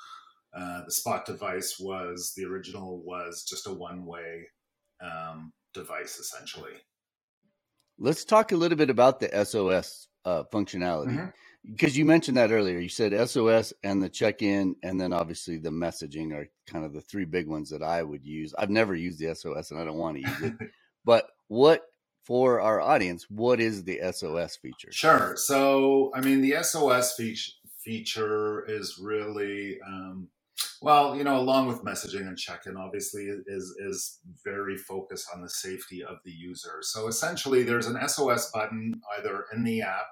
uh, 0.56 0.84
the 0.84 0.90
Spot 0.90 1.24
device 1.24 1.76
was 1.78 2.32
the 2.36 2.44
original 2.44 3.02
was 3.04 3.44
just 3.48 3.66
a 3.66 3.72
one 3.72 4.04
way 4.06 4.46
um, 5.02 5.52
device 5.74 6.18
essentially. 6.18 6.72
Let's 7.98 8.24
talk 8.24 8.52
a 8.52 8.56
little 8.56 8.78
bit 8.78 8.90
about 8.90 9.20
the 9.20 9.44
SOS 9.44 10.08
uh, 10.24 10.44
functionality. 10.52 11.16
Mm-hmm. 11.16 11.72
because 11.72 11.98
you 11.98 12.04
mentioned 12.04 12.36
that 12.36 12.52
earlier. 12.52 12.78
You 12.78 12.88
said 12.88 13.28
SOS 13.28 13.72
and 13.82 14.02
the 14.02 14.08
check 14.08 14.40
in, 14.42 14.76
and 14.82 15.00
then 15.00 15.12
obviously 15.12 15.58
the 15.58 15.70
messaging 15.70 16.32
are 16.32 16.48
kind 16.66 16.84
of 16.84 16.92
the 16.92 17.00
three 17.00 17.24
big 17.24 17.46
ones 17.46 17.70
that 17.70 17.82
I 17.82 18.02
would 18.02 18.24
use. 18.24 18.54
I've 18.58 18.70
never 18.70 18.94
used 18.94 19.18
the 19.18 19.34
SOS 19.34 19.70
and 19.70 19.80
I 19.80 19.84
don't 19.84 19.98
want 19.98 20.16
to 20.16 20.22
use 20.22 20.42
it. 20.42 20.54
but 21.04 21.28
what 21.48 21.82
for 22.28 22.60
our 22.60 22.80
audience, 22.82 23.26
what 23.30 23.60
is 23.60 23.84
the 23.84 24.00
SOS 24.12 24.58
feature? 24.58 24.92
Sure. 24.92 25.34
So, 25.36 26.12
I 26.14 26.20
mean, 26.20 26.42
the 26.42 26.62
SOS 26.62 27.16
feature 27.16 27.52
feature 27.84 28.66
is 28.68 28.98
really 29.02 29.78
um, 29.88 30.28
well, 30.82 31.16
you 31.16 31.24
know, 31.24 31.38
along 31.38 31.68
with 31.68 31.84
messaging 31.84 32.28
and 32.28 32.38
check-in, 32.38 32.76
obviously 32.76 33.24
is 33.46 33.74
is 33.80 34.20
very 34.44 34.76
focused 34.76 35.28
on 35.34 35.42
the 35.42 35.50
safety 35.50 36.04
of 36.04 36.18
the 36.26 36.32
user. 36.32 36.80
So 36.82 37.08
essentially, 37.08 37.64
there's 37.64 37.86
an 37.86 37.98
SOS 38.08 38.50
button 38.52 39.00
either 39.18 39.46
in 39.54 39.64
the 39.64 39.82
app 39.82 40.08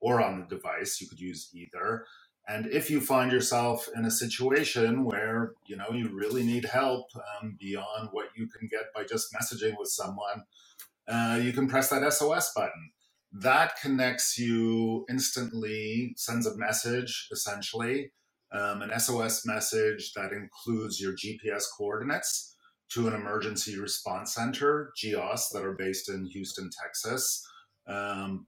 or 0.00 0.22
on 0.22 0.40
the 0.40 0.56
device. 0.56 1.00
You 1.00 1.08
could 1.08 1.20
use 1.20 1.50
either. 1.54 2.06
And 2.48 2.66
if 2.66 2.90
you 2.90 3.00
find 3.00 3.32
yourself 3.32 3.88
in 3.96 4.04
a 4.04 4.10
situation 4.10 5.04
where 5.04 5.52
you 5.66 5.76
know 5.76 5.90
you 5.92 6.10
really 6.12 6.44
need 6.44 6.66
help 6.66 7.06
um, 7.40 7.56
beyond 7.60 8.08
what 8.12 8.28
you 8.36 8.48
can 8.48 8.68
get 8.68 8.92
by 8.94 9.04
just 9.04 9.32
messaging 9.32 9.78
with 9.78 9.88
someone, 9.90 10.44
uh, 11.08 11.38
you 11.42 11.52
can 11.52 11.68
press 11.68 11.88
that 11.90 12.10
SOS 12.12 12.52
button. 12.54 12.90
That 13.32 13.80
connects 13.80 14.38
you 14.38 15.06
instantly, 15.08 16.12
sends 16.16 16.46
a 16.46 16.56
message 16.56 17.28
essentially, 17.32 18.12
um, 18.52 18.82
an 18.82 18.98
SOS 18.98 19.46
message 19.46 20.12
that 20.14 20.32
includes 20.32 21.00
your 21.00 21.14
GPS 21.14 21.64
coordinates 21.76 22.56
to 22.90 23.08
an 23.08 23.14
emergency 23.14 23.78
response 23.78 24.34
center, 24.34 24.92
GEOS, 24.96 25.48
that 25.52 25.64
are 25.64 25.76
based 25.78 26.10
in 26.10 26.26
Houston, 26.26 26.68
Texas. 26.82 27.46
Um, 27.86 28.46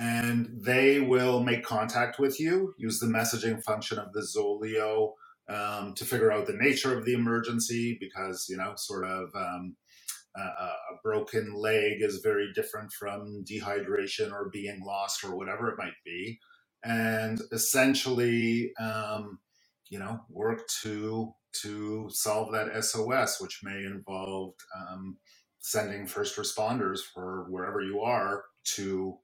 and 0.00 0.48
they 0.52 1.00
will 1.00 1.40
make 1.40 1.62
contact 1.62 2.18
with 2.18 2.40
you, 2.40 2.74
use 2.76 2.98
the 2.98 3.06
messaging 3.06 3.62
function 3.62 3.98
of 4.00 4.12
the 4.12 4.20
Zoleo 4.20 5.12
um, 5.48 5.94
to 5.94 6.04
figure 6.04 6.32
out 6.32 6.46
the 6.46 6.56
nature 6.58 6.96
of 6.96 7.04
the 7.04 7.12
emergency 7.12 7.96
because, 8.00 8.46
you 8.48 8.56
know, 8.56 8.72
sort 8.76 9.04
of 9.04 9.30
um, 9.36 9.76
a, 10.40 10.40
a 10.40 10.98
broken 11.02 11.54
leg 11.54 11.98
is 12.00 12.20
very 12.22 12.52
different 12.54 12.92
from 12.92 13.44
dehydration 13.44 14.32
or 14.32 14.50
being 14.52 14.82
lost 14.84 15.24
or 15.24 15.36
whatever 15.36 15.68
it 15.68 15.78
might 15.78 15.94
be. 16.04 16.38
And 16.84 17.40
essentially, 17.52 18.72
um, 18.78 19.38
you 19.88 19.98
know, 19.98 20.20
work 20.28 20.62
to 20.82 21.32
to 21.62 22.08
solve 22.10 22.52
that 22.52 22.84
SOS, 22.84 23.40
which 23.40 23.60
may 23.62 23.84
involve 23.84 24.54
um, 24.76 25.16
sending 25.60 26.06
first 26.06 26.36
responders 26.36 26.98
for 27.00 27.46
wherever 27.48 27.80
you 27.80 28.00
are 28.00 28.42
to 28.64 29.16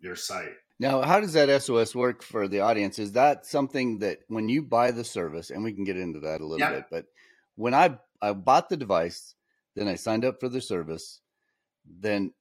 your 0.00 0.16
site. 0.16 0.52
Now, 0.78 1.00
how 1.02 1.20
does 1.20 1.32
that 1.34 1.62
SOS 1.62 1.94
work 1.94 2.22
for 2.22 2.48
the 2.48 2.60
audience? 2.60 2.98
Is 2.98 3.12
that 3.12 3.46
something 3.46 4.00
that 4.00 4.18
when 4.28 4.48
you 4.48 4.62
buy 4.62 4.90
the 4.90 5.04
service, 5.04 5.50
and 5.50 5.64
we 5.64 5.72
can 5.72 5.84
get 5.84 5.96
into 5.96 6.20
that 6.20 6.40
a 6.40 6.46
little 6.46 6.68
bit, 6.68 6.84
but 6.90 7.06
when 7.54 7.72
I 7.72 7.98
I 8.20 8.32
bought 8.32 8.68
the 8.68 8.76
device, 8.76 9.35
then 9.76 9.86
I 9.86 9.94
signed 9.94 10.24
up 10.24 10.40
for 10.40 10.48
the 10.48 10.60
service, 10.60 11.20
then 11.84 12.32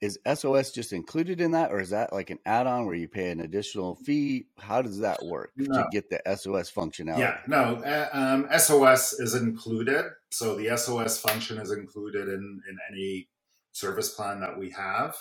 is 0.00 0.18
SOS 0.26 0.72
just 0.72 0.92
included 0.92 1.40
in 1.40 1.52
that, 1.52 1.70
or 1.70 1.80
is 1.80 1.90
that 1.90 2.12
like 2.12 2.30
an 2.30 2.38
add-on 2.44 2.84
where 2.84 2.94
you 2.94 3.08
pay 3.08 3.30
an 3.30 3.40
additional 3.40 3.94
fee? 3.94 4.46
How 4.58 4.82
does 4.82 4.98
that 4.98 5.24
work 5.24 5.52
no. 5.56 5.82
to 5.82 5.88
get 5.92 6.10
the 6.10 6.20
SOS 6.36 6.70
functionality? 6.70 7.20
Yeah, 7.20 7.38
no, 7.46 7.76
uh, 7.76 8.08
um, 8.12 8.48
SOS 8.58 9.14
is 9.14 9.34
included. 9.34 10.04
So 10.30 10.56
the 10.56 10.76
SOS 10.76 11.20
function 11.20 11.58
is 11.58 11.70
included 11.70 12.28
in 12.28 12.60
in 12.68 12.78
any 12.90 13.28
service 13.72 14.14
plan 14.14 14.40
that 14.40 14.58
we 14.58 14.70
have. 14.70 15.16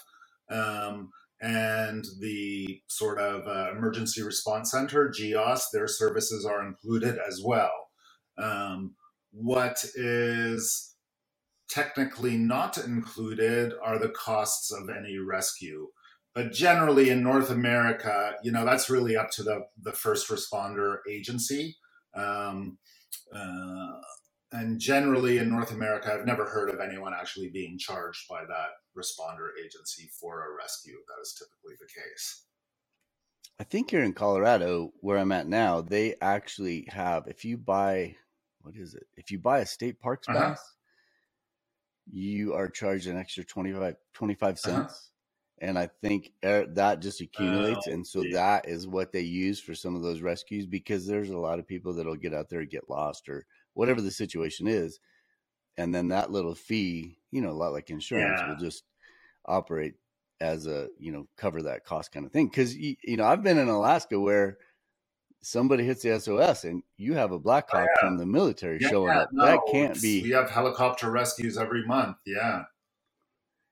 Um, 0.49 1.11
and 1.41 2.05
the 2.19 2.81
sort 2.87 3.19
of 3.19 3.47
uh, 3.47 3.71
emergency 3.71 4.21
response 4.21 4.71
center, 4.71 5.09
GEOS, 5.09 5.69
their 5.71 5.87
services 5.87 6.45
are 6.45 6.65
included 6.65 7.17
as 7.25 7.41
well. 7.43 7.71
Um, 8.37 8.95
what 9.31 9.83
is 9.95 10.92
technically 11.69 12.37
not 12.37 12.77
included 12.77 13.73
are 13.83 13.99
the 13.99 14.09
costs 14.09 14.71
of 14.71 14.89
any 14.89 15.17
rescue. 15.17 15.87
But 16.35 16.51
generally 16.51 17.09
in 17.09 17.21
North 17.21 17.51
America, 17.51 18.33
you 18.43 18.51
know, 18.51 18.65
that's 18.65 18.89
really 18.89 19.15
up 19.15 19.29
to 19.31 19.43
the, 19.43 19.65
the 19.81 19.91
first 19.91 20.29
responder 20.29 20.97
agency. 21.09 21.77
Um, 22.15 22.77
uh, 23.33 23.99
and 24.51 24.79
generally 24.79 25.39
in 25.39 25.49
North 25.49 25.71
America, 25.71 26.13
I've 26.13 26.25
never 26.25 26.45
heard 26.45 26.69
of 26.69 26.79
anyone 26.79 27.13
actually 27.13 27.49
being 27.49 27.77
charged 27.77 28.27
by 28.29 28.41
that 28.41 28.69
responder 28.97 29.49
agency 29.63 30.09
for 30.19 30.45
a 30.45 30.55
rescue. 30.55 30.93
That 31.07 31.21
is 31.21 31.33
typically 31.33 31.75
the 31.79 31.87
case. 31.87 32.45
I 33.59 33.63
think 33.63 33.91
here 33.91 34.03
in 34.03 34.13
Colorado, 34.13 34.91
where 35.01 35.17
I'm 35.17 35.31
at 35.31 35.47
now, 35.47 35.81
they 35.81 36.15
actually 36.21 36.87
have, 36.89 37.27
if 37.27 37.45
you 37.45 37.57
buy, 37.57 38.15
what 38.61 38.75
is 38.75 38.95
it? 38.95 39.05
If 39.15 39.31
you 39.31 39.39
buy 39.39 39.59
a 39.59 39.65
state 39.65 39.99
parks 39.99 40.27
uh-huh. 40.27 40.55
You 42.11 42.53
are 42.53 42.69
charged 42.69 43.07
an 43.07 43.17
extra 43.17 43.43
25, 43.43 43.95
25 44.13 44.47
uh-huh. 44.47 44.55
cents. 44.55 44.75
Uh-huh. 44.75 45.09
And 45.59 45.79
I 45.79 45.87
think 46.01 46.31
er, 46.43 46.65
that 46.73 46.99
just 46.99 47.21
accumulates. 47.21 47.87
Oh, 47.87 47.91
and 47.91 48.05
so 48.05 48.23
that 48.33 48.67
is 48.67 48.85
what 48.85 49.13
they 49.13 49.21
use 49.21 49.61
for 49.61 49.73
some 49.73 49.95
of 49.95 50.01
those 50.01 50.21
rescues 50.21 50.65
because 50.65 51.07
there's 51.07 51.29
a 51.29 51.37
lot 51.37 51.59
of 51.59 51.67
people 51.67 51.93
that'll 51.93 52.17
get 52.17 52.33
out 52.33 52.49
there 52.49 52.59
and 52.59 52.69
get 52.69 52.89
lost 52.89 53.29
or 53.29 53.45
whatever 53.73 54.01
the 54.01 54.11
situation 54.11 54.67
is. 54.67 54.99
And 55.77 55.95
then 55.95 56.09
that 56.09 56.31
little 56.31 56.55
fee, 56.55 57.17
you 57.31 57.39
know, 57.39 57.51
a 57.51 57.53
lot 57.53 57.71
like 57.71 57.89
insurance 57.89 58.41
yeah. 58.41 58.49
will 58.49 58.57
just 58.57 58.83
operate 59.45 59.93
as 60.41 60.67
a, 60.67 60.89
you 60.99 61.13
know, 61.13 61.27
cover 61.37 61.61
that 61.61 61.85
cost 61.85 62.11
kind 62.11 62.25
of 62.25 62.33
thing. 62.33 62.49
Cause, 62.49 62.75
you 62.75 62.97
know, 63.05 63.25
I've 63.25 63.43
been 63.43 63.57
in 63.57 63.69
Alaska 63.69 64.19
where 64.19 64.57
somebody 65.43 65.83
hits 65.83 66.01
the 66.01 66.19
SOS 66.19 66.63
and 66.63 66.81
you 66.97 67.13
have 67.13 67.31
a 67.31 67.39
Black 67.39 67.69
Hawk 67.69 67.81
oh, 67.81 67.93
yeah. 67.95 68.07
from 68.07 68.17
the 68.17 68.25
military 68.25 68.79
yeah, 68.81 68.89
showing 68.89 69.11
up. 69.11 69.29
No, 69.31 69.45
that 69.45 69.59
can't 69.71 70.01
be. 70.01 70.23
We 70.23 70.31
have 70.31 70.49
helicopter 70.49 71.11
rescues 71.11 71.57
every 71.57 71.85
month. 71.85 72.17
Yeah. 72.25 72.63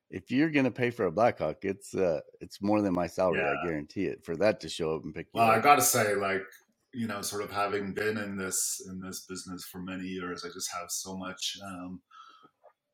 If 0.09 0.29
you're 0.29 0.49
going 0.49 0.65
to 0.65 0.71
pay 0.71 0.89
for 0.91 1.05
a 1.05 1.11
Black 1.11 1.39
Hawk, 1.39 1.63
it's 1.63 1.95
uh, 1.95 2.19
it's 2.41 2.61
more 2.61 2.81
than 2.81 2.93
my 2.93 3.07
salary. 3.07 3.39
Yeah. 3.39 3.55
I 3.61 3.65
guarantee 3.65 4.05
it 4.05 4.25
for 4.25 4.35
that 4.37 4.59
to 4.59 4.69
show 4.69 4.95
up 4.95 5.05
and 5.05 5.15
pick 5.15 5.27
you 5.33 5.39
well. 5.39 5.49
I 5.49 5.59
got 5.59 5.77
to 5.77 5.81
say, 5.81 6.15
like 6.15 6.43
you 6.93 7.07
know, 7.07 7.21
sort 7.21 7.43
of 7.43 7.51
having 7.51 7.93
been 7.93 8.17
in 8.17 8.35
this 8.35 8.85
in 8.89 8.99
this 8.99 9.21
business 9.21 9.63
for 9.63 9.79
many 9.79 10.03
years, 10.03 10.43
I 10.43 10.49
just 10.49 10.69
have 10.73 10.91
so 10.91 11.15
much 11.15 11.57
um, 11.65 12.01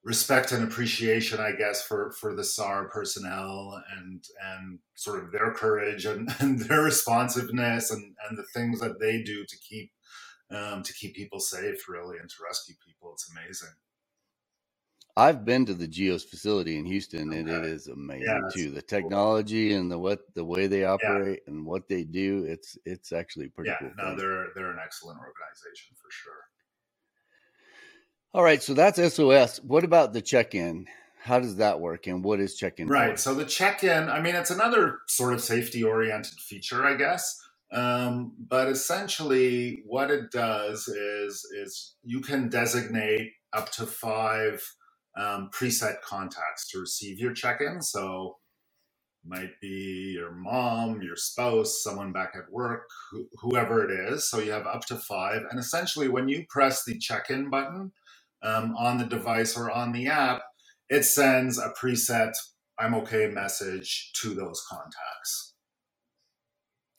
respect 0.07 0.53
and 0.53 0.63
appreciation, 0.63 1.41
I 1.41 1.51
guess, 1.51 1.85
for 1.85 2.11
for 2.11 2.33
the 2.33 2.43
SAR 2.43 2.87
personnel 2.87 3.83
and 3.97 4.23
and 4.53 4.79
sort 4.95 5.21
of 5.21 5.33
their 5.33 5.51
courage 5.51 6.05
and, 6.05 6.29
and 6.39 6.59
their 6.59 6.81
responsiveness 6.81 7.91
and 7.91 8.15
and 8.27 8.37
the 8.37 8.45
things 8.55 8.79
that 8.79 8.99
they 8.99 9.21
do 9.21 9.45
to 9.45 9.57
keep 9.59 9.91
um, 10.49 10.81
to 10.81 10.93
keep 10.93 11.13
people 11.13 11.41
safe, 11.41 11.89
really, 11.89 12.17
and 12.19 12.29
to 12.29 12.35
rescue 12.47 12.75
people. 12.85 13.11
It's 13.11 13.29
amazing. 13.35 13.75
I've 15.17 15.43
been 15.43 15.65
to 15.65 15.73
the 15.73 15.87
Geos 15.87 16.23
facility 16.23 16.77
in 16.77 16.85
Houston, 16.85 17.29
okay. 17.29 17.39
and 17.39 17.49
it 17.49 17.65
is 17.65 17.87
amazing 17.87 18.27
yeah, 18.27 18.49
too. 18.53 18.71
The 18.71 18.83
technology 18.83 19.69
cool. 19.69 19.79
and 19.79 19.91
the 19.91 19.99
what 19.99 20.21
the 20.35 20.45
way 20.45 20.67
they 20.67 20.85
operate 20.85 21.41
yeah. 21.45 21.53
and 21.53 21.65
what 21.65 21.89
they 21.89 22.05
do. 22.05 22.45
It's 22.47 22.77
it's 22.85 23.11
actually 23.11 23.49
pretty 23.49 23.71
yeah, 23.71 23.79
cool. 23.79 23.91
No, 23.97 24.15
they're 24.15 24.47
they're 24.55 24.71
an 24.71 24.79
excellent 24.81 25.19
organization 25.19 25.97
for 25.97 26.09
sure. 26.11 26.43
All 28.34 28.43
right, 28.43 28.62
so 28.62 28.74
that's 28.74 29.00
SOS. 29.15 29.57
What 29.63 29.84
about 29.84 30.13
the 30.13 30.22
check-in? 30.22 30.86
How 31.24 31.39
does 31.39 31.57
that 31.57 31.79
work, 31.79 32.07
and 32.07 32.24
what 32.24 32.39
is 32.39 32.55
check-in? 32.55 32.88
Right. 32.88 33.13
For? 33.13 33.17
So 33.17 33.34
the 33.36 33.46
check-in, 33.46 34.10
I 34.10 34.22
mean, 34.22 34.36
it's 34.36 34.51
another 34.51 35.00
sort 35.07 35.34
of 35.34 35.41
safety-oriented 35.41 36.39
feature, 36.39 36.86
I 36.86 36.96
guess. 36.96 37.39
Um, 37.74 38.34
but 38.39 38.69
essentially, 38.69 39.84
what 39.86 40.12
it 40.12 40.31
does 40.31 40.88
is 40.88 41.46
is 41.53 41.96
you 42.03 42.22
can 42.22 42.50
designate 42.50 43.34
up 43.53 43.72
to 43.74 43.86
five 43.86 44.63
um, 45.17 45.50
preset 45.53 46.01
contacts 46.01 46.69
to 46.72 46.79
receive 46.79 47.19
your 47.19 47.34
check-in. 47.34 47.81
So 47.81 48.38
might 49.25 49.60
be 49.62 50.13
your 50.15 50.31
mom, 50.31 51.01
your 51.01 51.15
spouse, 51.17 51.84
someone 51.84 52.13
back 52.13 52.34
at 52.36 52.51
work, 52.51 52.84
wh- 53.13 53.41
whoever 53.41 53.84
it 53.84 53.91
is. 54.13 54.29
So 54.29 54.39
you 54.39 54.51
have 54.51 54.67
up 54.67 54.86
to 54.88 54.96
five. 54.96 55.43
And 55.50 55.60
essentially, 55.60 56.07
when 56.07 56.29
you 56.29 56.46
press 56.50 56.86
the 56.86 56.98
check 56.98 57.29
in 57.29 57.50
button, 57.50 57.91
um, 58.44 58.75
on 58.77 58.98
the 58.98 59.06
device 59.06 59.58
or 59.58 59.72
on 59.72 59.91
the 59.91 60.08
app, 60.08 60.41
it 60.89 61.03
sends 61.03 61.58
a 61.58 61.74
preset 61.79 62.34
I'm 62.79 62.94
okay 62.96 63.27
message 63.27 64.12
to 64.22 64.34
those 64.34 64.63
contacts. 64.70 65.56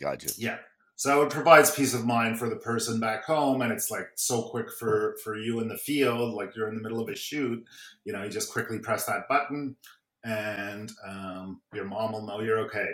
Gotcha. 0.00 0.30
Yeah. 0.36 0.58
So 0.96 1.22
it 1.22 1.30
provides 1.30 1.70
peace 1.70 1.94
of 1.94 2.04
mind 2.04 2.38
for 2.38 2.48
the 2.48 2.56
person 2.56 2.98
back 2.98 3.24
home, 3.24 3.62
and 3.62 3.72
it's 3.72 3.90
like 3.90 4.08
so 4.16 4.42
quick 4.42 4.66
for 4.72 5.16
for 5.22 5.36
you 5.36 5.60
in 5.60 5.68
the 5.68 5.78
field, 5.78 6.34
like 6.34 6.56
you're 6.56 6.68
in 6.68 6.74
the 6.74 6.82
middle 6.82 7.00
of 7.00 7.08
a 7.08 7.14
shoot. 7.14 7.64
You 8.04 8.12
know, 8.12 8.24
you 8.24 8.30
just 8.30 8.50
quickly 8.50 8.80
press 8.80 9.06
that 9.06 9.28
button, 9.28 9.76
and 10.24 10.90
um, 11.06 11.60
your 11.72 11.84
mom 11.84 12.12
will 12.12 12.26
know 12.26 12.40
you're 12.40 12.58
okay. 12.60 12.88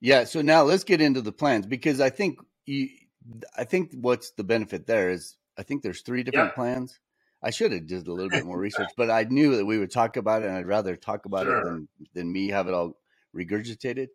Yeah. 0.00 0.24
So 0.24 0.42
now 0.42 0.64
let's 0.64 0.82
get 0.82 1.00
into 1.00 1.20
the 1.20 1.30
plans 1.30 1.66
because 1.66 2.00
I 2.00 2.10
think 2.10 2.40
you, 2.66 2.88
I 3.56 3.62
think 3.62 3.92
what's 3.94 4.32
the 4.32 4.44
benefit 4.44 4.88
there 4.88 5.10
is 5.10 5.36
I 5.56 5.62
think 5.62 5.82
there's 5.82 6.00
three 6.00 6.24
different 6.24 6.50
yeah. 6.50 6.54
plans. 6.54 6.98
I 7.42 7.50
should 7.50 7.72
have 7.72 7.86
did 7.86 8.06
a 8.08 8.12
little 8.12 8.30
bit 8.30 8.44
more 8.44 8.58
research, 8.60 8.92
but 8.96 9.10
I 9.10 9.24
knew 9.24 9.56
that 9.56 9.66
we 9.66 9.78
would 9.78 9.90
talk 9.90 10.16
about 10.16 10.42
it, 10.42 10.46
and 10.48 10.56
I'd 10.56 10.66
rather 10.66 10.96
talk 10.96 11.26
about 11.26 11.46
sure. 11.46 11.58
it 11.58 11.62
than 11.62 11.88
than 12.14 12.32
me 12.32 12.48
have 12.48 12.68
it 12.68 12.74
all 12.74 12.98
regurgitated. 13.36 14.08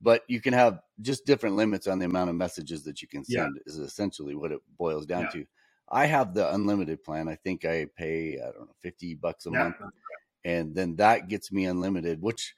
but 0.00 0.22
you 0.28 0.40
can 0.40 0.52
have 0.54 0.80
just 1.00 1.24
different 1.26 1.56
limits 1.56 1.86
on 1.86 1.98
the 1.98 2.06
amount 2.06 2.30
of 2.30 2.36
messages 2.36 2.84
that 2.84 3.02
you 3.02 3.08
can 3.08 3.24
Yeah. 3.26 3.46
send. 3.46 3.60
Is 3.66 3.78
essentially 3.78 4.34
what 4.34 4.52
it 4.52 4.60
boils 4.78 5.06
down 5.06 5.22
Yeah. 5.24 5.30
to. 5.30 5.46
I 5.90 6.06
have 6.06 6.34
the 6.34 6.52
unlimited 6.54 7.02
plan. 7.04 7.28
I 7.28 7.36
think 7.36 7.64
I 7.64 7.86
pay 7.96 8.40
I 8.40 8.46
don't 8.52 8.66
know 8.68 8.76
fifty 8.80 9.14
bucks 9.14 9.46
a 9.46 9.50
Yeah. 9.50 9.58
month, 9.58 9.76
and 10.44 10.74
then 10.74 10.96
that 10.96 11.28
gets 11.28 11.52
me 11.52 11.66
unlimited. 11.66 12.22
Which, 12.22 12.54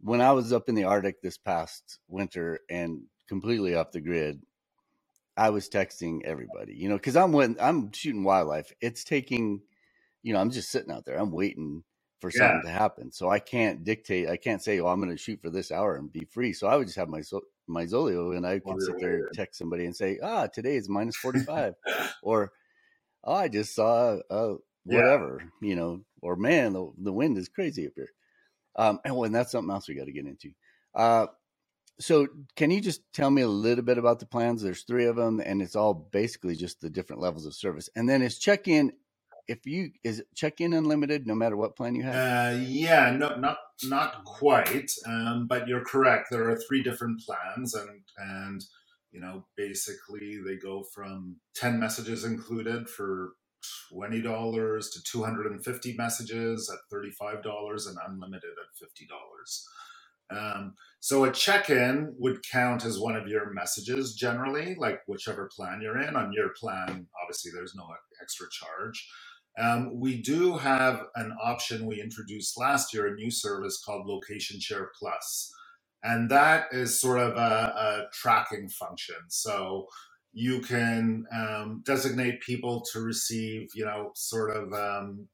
when 0.00 0.20
I 0.20 0.32
was 0.32 0.52
up 0.52 0.68
in 0.68 0.74
the 0.76 0.84
Arctic 0.84 1.22
this 1.22 1.38
past 1.38 2.00
winter 2.08 2.60
and 2.70 3.04
completely 3.28 3.74
off 3.76 3.92
the 3.92 4.00
grid, 4.00 4.42
I 5.36 5.50
was 5.50 5.68
texting 5.68 6.22
everybody. 6.24 6.74
You 6.74 6.88
know, 6.88 6.96
because 6.96 7.16
I'm 7.16 7.32
when 7.32 7.56
I'm 7.60 7.92
shooting 7.92 8.24
wildlife, 8.24 8.72
it's 8.80 9.04
taking, 9.04 9.62
you 10.22 10.32
know, 10.32 10.40
I'm 10.40 10.50
just 10.50 10.70
sitting 10.70 10.92
out 10.92 11.04
there. 11.06 11.18
I'm 11.18 11.32
waiting 11.32 11.84
for 12.20 12.30
Yeah. 12.32 12.32
something 12.32 12.62
to 12.62 12.68
happen, 12.70 13.12
so 13.12 13.30
I 13.30 13.40
can't 13.40 13.84
dictate. 13.84 14.28
I 14.28 14.36
can't 14.36 14.62
say, 14.62 14.78
"Oh, 14.80 14.86
I'm 14.88 15.00
going 15.00 15.10
to 15.10 15.16
shoot 15.16 15.40
for 15.42 15.50
this 15.50 15.72
hour 15.72 15.96
and 15.96 16.12
be 16.12 16.24
free." 16.24 16.52
So 16.52 16.68
I 16.68 16.76
would 16.76 16.86
just 16.86 16.98
have 16.98 17.08
my 17.08 17.22
my 17.68 17.84
Zoleo, 17.86 18.36
and 18.36 18.46
I 18.46 18.60
could 18.60 18.82
sit 18.82 18.98
there 19.00 19.14
and 19.14 19.30
text 19.32 19.58
somebody 19.58 19.86
and 19.86 19.96
say, 19.96 20.18
"Ah, 20.22 20.46
today 20.48 20.76
is 20.76 20.88
minus 20.88 21.16
forty 21.18 21.40
five," 21.40 21.74
or 22.22 22.52
"Oh, 23.24 23.34
I 23.34 23.48
just 23.48 23.74
saw 23.74 24.20
uh, 24.30 24.56
Yeah. 24.88 25.02
whatever," 25.02 25.52
you 25.62 25.76
know, 25.76 26.04
or 26.22 26.36
"Man, 26.36 26.72
the 26.74 26.92
the 26.98 27.12
wind 27.12 27.38
is 27.38 27.48
crazy 27.48 27.86
up 27.86 27.94
here." 27.96 28.12
Um, 28.76 29.00
and 29.04 29.16
when 29.16 29.32
that's 29.32 29.52
something 29.52 29.72
else 29.72 29.88
we 29.88 29.94
got 29.94 30.06
to 30.06 30.12
get 30.12 30.26
into. 30.26 30.52
Uh, 30.94 31.28
so 32.00 32.26
can 32.56 32.70
you 32.70 32.80
just 32.80 33.00
tell 33.12 33.30
me 33.30 33.42
a 33.42 33.48
little 33.48 33.84
bit 33.84 33.98
about 33.98 34.18
the 34.18 34.26
plans? 34.26 34.62
There's 34.62 34.82
three 34.82 35.06
of 35.06 35.16
them, 35.16 35.40
and 35.44 35.62
it's 35.62 35.76
all 35.76 35.94
basically 35.94 36.56
just 36.56 36.80
the 36.80 36.90
different 36.90 37.22
levels 37.22 37.46
of 37.46 37.54
service. 37.54 37.88
And 37.94 38.08
then 38.08 38.22
is 38.22 38.38
check 38.38 38.68
in. 38.68 38.92
If 39.48 39.66
you 39.66 39.90
is 40.04 40.22
check 40.34 40.60
in 40.60 40.72
unlimited, 40.72 41.26
no 41.26 41.34
matter 41.34 41.56
what 41.56 41.76
plan 41.76 41.94
you 41.94 42.04
have. 42.04 42.14
Uh, 42.14 42.60
yeah, 42.60 43.10
no, 43.10 43.36
not 43.36 43.58
not 43.84 44.24
quite, 44.24 44.90
um, 45.06 45.46
but 45.48 45.66
you're 45.66 45.84
correct. 45.84 46.28
There 46.30 46.48
are 46.48 46.60
three 46.68 46.82
different 46.82 47.20
plans, 47.20 47.74
and 47.74 48.02
and 48.16 48.64
you 49.10 49.20
know 49.20 49.44
basically 49.56 50.40
they 50.46 50.56
go 50.56 50.84
from 50.94 51.36
ten 51.54 51.80
messages 51.80 52.24
included 52.24 52.88
for 52.88 53.32
twenty 53.90 54.22
dollars 54.22 54.90
to 54.90 55.02
two 55.02 55.24
hundred 55.24 55.46
and 55.46 55.64
fifty 55.64 55.94
messages 55.94 56.70
at 56.72 56.78
thirty 56.88 57.10
five 57.10 57.42
dollars, 57.42 57.86
and 57.86 57.98
unlimited 58.06 58.50
at 58.50 58.78
fifty 58.78 59.06
dollars. 59.06 59.66
Um, 60.32 60.74
so 61.00 61.24
a 61.24 61.32
check-in 61.32 62.14
would 62.18 62.44
count 62.50 62.84
as 62.84 62.98
one 62.98 63.16
of 63.16 63.28
your 63.28 63.52
messages 63.52 64.14
generally, 64.14 64.76
like 64.78 65.00
whichever 65.06 65.50
plan 65.54 65.80
you're 65.82 66.00
in. 66.00 66.16
On 66.16 66.32
your 66.32 66.50
plan, 66.50 67.06
obviously, 67.22 67.50
there's 67.54 67.74
no 67.74 67.88
extra 68.22 68.46
charge. 68.50 69.08
Um, 69.58 70.00
we 70.00 70.22
do 70.22 70.56
have 70.56 71.06
an 71.16 71.34
option 71.42 71.86
we 71.86 72.00
introduced 72.00 72.58
last 72.58 72.94
year, 72.94 73.08
a 73.08 73.14
new 73.14 73.30
service 73.30 73.82
called 73.84 74.06
Location 74.06 74.60
Share 74.60 74.90
And 76.02 76.30
that 76.30 76.66
is 76.72 77.00
sort 77.00 77.18
of 77.20 77.36
a, 77.36 77.40
a 77.40 78.06
tracking 78.12 78.68
function. 78.68 79.16
So 79.28 79.88
you 80.32 80.60
can 80.60 81.26
um, 81.32 81.82
designate 81.84 82.40
people 82.40 82.82
to 82.92 83.00
receive, 83.00 83.68
you 83.74 83.84
know, 83.84 84.12
sort 84.14 84.56
of 84.56 84.72
um, 84.72 85.28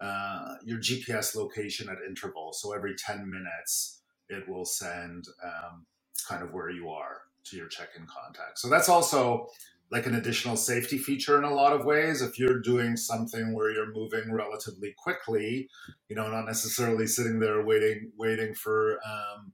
uh, 0.00 0.56
your 0.64 0.78
GPS 0.78 1.34
location 1.34 1.88
at 1.88 1.98
intervals. 2.06 2.60
So 2.60 2.72
every 2.74 2.94
10 2.96 3.30
minutes, 3.30 4.01
it 4.32 4.48
will 4.48 4.64
send 4.64 5.26
um, 5.44 5.86
kind 6.28 6.42
of 6.42 6.52
where 6.52 6.70
you 6.70 6.88
are 6.90 7.22
to 7.44 7.56
your 7.56 7.68
check 7.68 7.88
in 7.96 8.06
contact. 8.06 8.58
So 8.58 8.68
that's 8.68 8.88
also 8.88 9.48
like 9.90 10.06
an 10.06 10.14
additional 10.14 10.56
safety 10.56 10.96
feature 10.96 11.36
in 11.36 11.44
a 11.44 11.54
lot 11.54 11.74
of 11.74 11.84
ways. 11.84 12.22
If 12.22 12.38
you're 12.38 12.60
doing 12.60 12.96
something 12.96 13.54
where 13.54 13.70
you're 13.70 13.92
moving 13.92 14.32
relatively 14.32 14.94
quickly, 14.96 15.68
you 16.08 16.16
know, 16.16 16.30
not 16.30 16.46
necessarily 16.46 17.06
sitting 17.06 17.40
there 17.40 17.64
waiting, 17.64 18.10
waiting 18.16 18.54
for 18.54 18.98
um, 19.04 19.52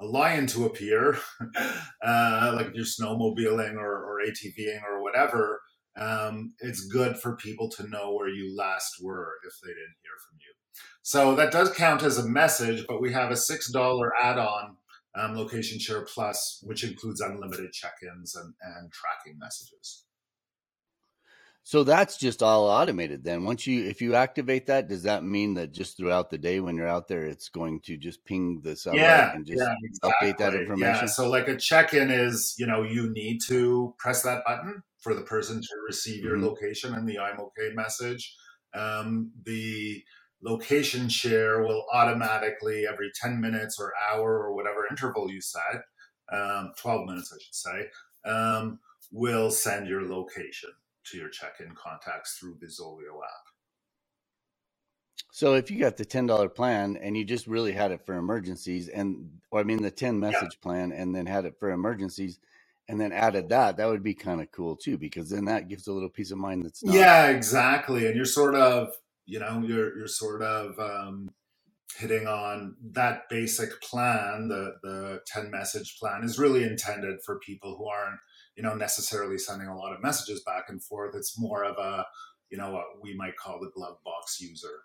a 0.00 0.06
lion 0.06 0.46
to 0.48 0.64
appear, 0.64 1.18
uh, 2.02 2.52
like 2.56 2.68
if 2.68 2.74
you're 2.74 2.84
snowmobiling 2.84 3.74
or, 3.74 4.04
or 4.04 4.20
ATVing 4.26 4.82
or 4.84 5.02
whatever, 5.02 5.60
um, 5.98 6.54
it's 6.60 6.86
good 6.86 7.18
for 7.18 7.36
people 7.36 7.68
to 7.70 7.88
know 7.88 8.14
where 8.14 8.28
you 8.28 8.56
last 8.56 8.94
were 9.02 9.34
if 9.46 9.54
they 9.62 9.68
didn't 9.68 9.96
hear 10.02 10.12
from 10.28 10.38
you. 10.40 10.57
So 11.02 11.34
that 11.36 11.52
does 11.52 11.72
count 11.74 12.02
as 12.02 12.18
a 12.18 12.28
message, 12.28 12.86
but 12.86 13.00
we 13.00 13.12
have 13.12 13.30
a 13.30 13.36
$6 13.36 14.12
add 14.20 14.38
on 14.38 14.76
um, 15.14 15.36
Location 15.36 15.78
Share 15.78 16.04
Plus, 16.04 16.60
which 16.62 16.84
includes 16.84 17.20
unlimited 17.20 17.72
check-ins 17.72 18.36
and, 18.36 18.54
and 18.62 18.92
tracking 18.92 19.38
messages. 19.38 20.04
So 21.62 21.84
that's 21.84 22.16
just 22.16 22.42
all 22.42 22.64
automated 22.66 23.22
then. 23.24 23.44
Once 23.44 23.66
you 23.66 23.84
if 23.84 24.00
you 24.00 24.14
activate 24.14 24.66
that, 24.66 24.88
does 24.88 25.02
that 25.02 25.22
mean 25.22 25.54
that 25.54 25.72
just 25.72 25.96
throughout 25.96 26.30
the 26.30 26.38
day 26.38 26.60
when 26.60 26.76
you're 26.76 26.88
out 26.88 27.08
there 27.08 27.26
it's 27.26 27.48
going 27.50 27.80
to 27.82 27.96
just 27.98 28.24
ping 28.24 28.60
the 28.62 28.74
satellite 28.74 29.04
yeah, 29.04 29.34
and 29.34 29.44
just 29.46 29.60
yeah, 29.60 29.74
update 30.02 30.38
that 30.38 30.54
information? 30.54 31.06
Yeah, 31.06 31.06
so 31.06 31.28
like 31.28 31.48
a 31.48 31.56
check-in 31.56 32.10
is, 32.10 32.54
you 32.58 32.66
know, 32.66 32.82
you 32.82 33.10
need 33.10 33.40
to 33.48 33.94
press 33.98 34.22
that 34.22 34.44
button 34.46 34.82
for 35.00 35.14
the 35.14 35.22
person 35.22 35.60
to 35.60 35.68
receive 35.86 36.24
your 36.24 36.38
Mhm. 36.38 36.42
location 36.42 36.94
and 36.94 37.06
the 37.06 37.18
I'm 37.18 37.38
okay 37.40 37.70
message. 37.74 38.34
Um, 38.74 39.32
the 39.44 40.02
location 40.42 41.08
share 41.08 41.62
will 41.62 41.84
automatically 41.92 42.86
every 42.86 43.10
10 43.14 43.40
minutes 43.40 43.78
or 43.80 43.92
hour 44.10 44.38
or 44.38 44.54
whatever 44.54 44.86
interval 44.90 45.30
you 45.30 45.40
set, 45.40 45.82
um, 46.32 46.72
12 46.78 47.06
minutes, 47.06 47.32
I 47.34 47.38
should 47.42 47.54
say, 47.54 48.30
um, 48.30 48.78
will 49.10 49.50
send 49.50 49.88
your 49.88 50.04
location 50.06 50.70
to 51.04 51.18
your 51.18 51.30
check-in 51.30 51.72
contacts 51.74 52.38
through 52.38 52.56
the 52.60 52.66
Zoleo 52.66 53.22
app. 53.24 53.48
So 55.30 55.54
if 55.54 55.70
you 55.70 55.78
got 55.78 55.96
the 55.96 56.04
ten 56.04 56.26
dollar 56.26 56.48
plan 56.48 56.96
and 56.96 57.16
you 57.16 57.24
just 57.24 57.46
really 57.46 57.72
had 57.72 57.92
it 57.92 58.04
for 58.04 58.16
emergencies 58.16 58.88
and 58.88 59.30
or 59.50 59.60
I 59.60 59.62
mean 59.62 59.82
the 59.82 59.90
ten 59.90 60.18
message 60.18 60.60
plan 60.60 60.90
and 60.90 61.14
then 61.14 61.26
had 61.26 61.44
it 61.44 61.58
for 61.60 61.70
emergencies 61.70 62.40
and 62.88 63.00
then 63.00 63.12
added 63.12 63.50
that, 63.50 63.76
that 63.76 63.86
would 63.86 64.02
be 64.02 64.14
kind 64.14 64.40
of 64.40 64.50
cool 64.50 64.74
too, 64.74 64.96
because 64.96 65.28
then 65.28 65.44
that 65.44 65.68
gives 65.68 65.86
a 65.86 65.92
little 65.92 66.08
peace 66.08 66.30
of 66.30 66.38
mind 66.38 66.64
that's 66.64 66.82
not 66.82 66.94
Yeah, 66.94 67.26
exactly. 67.28 68.06
And 68.06 68.16
you're 68.16 68.24
sort 68.24 68.54
of, 68.54 68.94
you 69.28 69.38
know, 69.38 69.62
you're 69.64 69.96
you're 69.96 70.08
sort 70.08 70.42
of 70.42 70.78
um, 70.78 71.30
hitting 71.98 72.26
on 72.26 72.76
that 72.92 73.28
basic 73.28 73.80
plan. 73.82 74.48
The 74.48 74.76
the 74.82 75.20
ten 75.26 75.50
message 75.50 75.98
plan 76.00 76.24
is 76.24 76.38
really 76.38 76.64
intended 76.64 77.18
for 77.24 77.38
people 77.38 77.76
who 77.76 77.86
aren't, 77.86 78.20
you 78.56 78.62
know, 78.62 78.74
necessarily 78.74 79.36
sending 79.36 79.68
a 79.68 79.76
lot 79.76 79.92
of 79.92 80.02
messages 80.02 80.42
back 80.46 80.64
and 80.68 80.82
forth. 80.82 81.14
It's 81.14 81.38
more 81.38 81.62
of 81.62 81.76
a, 81.76 82.06
you 82.50 82.56
know, 82.56 82.72
what 82.72 82.86
we 83.02 83.14
might 83.14 83.36
call 83.36 83.60
the 83.60 83.70
glove 83.74 83.98
box 84.02 84.40
user. 84.40 84.80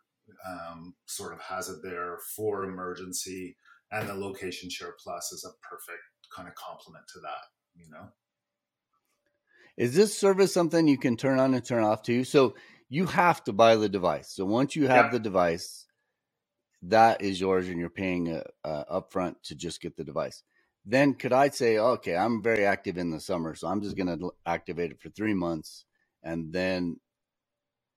Um, 0.45 0.95
sort 1.05 1.33
of 1.33 1.39
has 1.41 1.69
it 1.69 1.77
there 1.81 2.17
for 2.35 2.65
emergency, 2.65 3.55
and 3.91 4.09
the 4.09 4.13
location 4.13 4.69
share 4.69 4.95
plus 5.01 5.31
is 5.31 5.45
a 5.45 5.55
perfect 5.65 6.03
kind 6.35 6.49
of 6.49 6.55
complement 6.55 7.05
to 7.13 7.19
that. 7.21 7.81
You 7.81 7.89
know. 7.89 8.09
Is 9.77 9.95
this 9.95 10.15
service 10.15 10.53
something 10.53 10.87
you 10.87 10.99
can 10.99 11.17
turn 11.17 11.39
on 11.39 11.53
and 11.53 11.65
turn 11.65 11.83
off 11.83 12.03
too? 12.03 12.23
So 12.23 12.55
you 12.89 13.05
have 13.07 13.43
to 13.45 13.53
buy 13.53 13.75
the 13.75 13.89
device. 13.89 14.29
So 14.31 14.45
once 14.45 14.75
you 14.75 14.87
have 14.87 15.05
Yeah. 15.05 15.11
the 15.11 15.19
device, 15.19 15.87
that 16.83 17.21
is 17.21 17.39
yours, 17.39 17.67
and 17.69 17.79
you're 17.79 17.89
paying 17.89 18.31
uh, 18.33 18.43
uh, 18.63 19.01
upfront 19.01 19.35
to 19.43 19.55
just 19.55 19.81
get 19.81 19.95
the 19.95 20.03
device. 20.03 20.43
Then 20.85 21.13
could 21.13 21.31
I 21.33 21.49
say, 21.49 21.77
okay, 21.79 22.15
I'm 22.15 22.43
very 22.43 22.65
active 22.65 22.97
in 22.97 23.09
the 23.11 23.19
summer, 23.19 23.55
so 23.55 23.67
I'm 23.67 23.81
just 23.81 23.95
going 23.95 24.07
to 24.19 24.33
activate 24.45 24.91
it 24.91 25.01
for 25.01 25.09
three 25.09 25.33
months, 25.33 25.85
and 26.23 26.51
then 26.51 26.99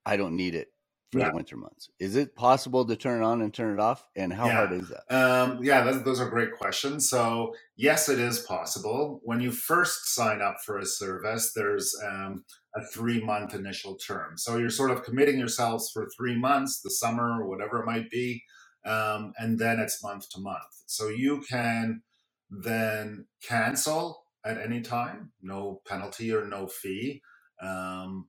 I 0.04 0.16
don't 0.16 0.36
need 0.36 0.54
it 0.54 0.68
for 1.12 1.20
Yeah. 1.20 1.30
the 1.30 1.36
winter 1.36 1.56
months. 1.56 1.88
Is 1.98 2.16
it 2.16 2.34
possible 2.34 2.84
to 2.84 2.96
turn 2.96 3.22
it 3.22 3.24
on 3.24 3.40
and 3.42 3.54
turn 3.54 3.72
it 3.72 3.80
off? 3.80 4.06
And 4.16 4.32
how 4.32 4.46
Yeah. 4.46 4.52
hard 4.66 4.72
is 4.72 4.88
that? 4.88 5.14
Um, 5.14 5.62
yeah, 5.62 5.84
those, 5.84 6.02
those 6.02 6.20
are 6.20 6.28
great 6.28 6.52
questions. 6.52 7.08
So, 7.08 7.54
yes, 7.76 8.08
it 8.08 8.18
is 8.18 8.40
possible. 8.40 9.20
When 9.22 9.40
you 9.40 9.52
first 9.52 10.14
sign 10.14 10.42
up 10.42 10.56
for 10.64 10.78
a 10.78 10.86
service, 10.86 11.52
there's 11.52 11.94
um, 12.04 12.44
a 12.74 12.84
three 12.86 13.22
month 13.24 13.54
initial 13.54 13.96
term. 13.96 14.36
So, 14.36 14.56
you're 14.56 14.70
sort 14.70 14.90
of 14.90 15.04
committing 15.04 15.38
yourselves 15.38 15.90
for 15.92 16.08
three 16.16 16.36
months, 16.38 16.80
the 16.80 16.90
summer 16.90 17.40
or 17.40 17.48
whatever 17.48 17.80
it 17.80 17.86
might 17.86 18.10
be, 18.10 18.42
um, 18.84 19.32
and 19.38 19.58
then 19.58 19.78
it's 19.78 20.02
month 20.02 20.28
to 20.30 20.40
month. 20.40 20.82
So, 20.86 21.08
you 21.08 21.42
can 21.48 22.02
then 22.50 23.26
cancel 23.42 24.24
at 24.44 24.58
any 24.58 24.80
time, 24.80 25.32
no 25.42 25.82
penalty 25.86 26.32
or 26.32 26.44
no 26.46 26.66
fee. 26.66 27.22
Um, 27.60 28.28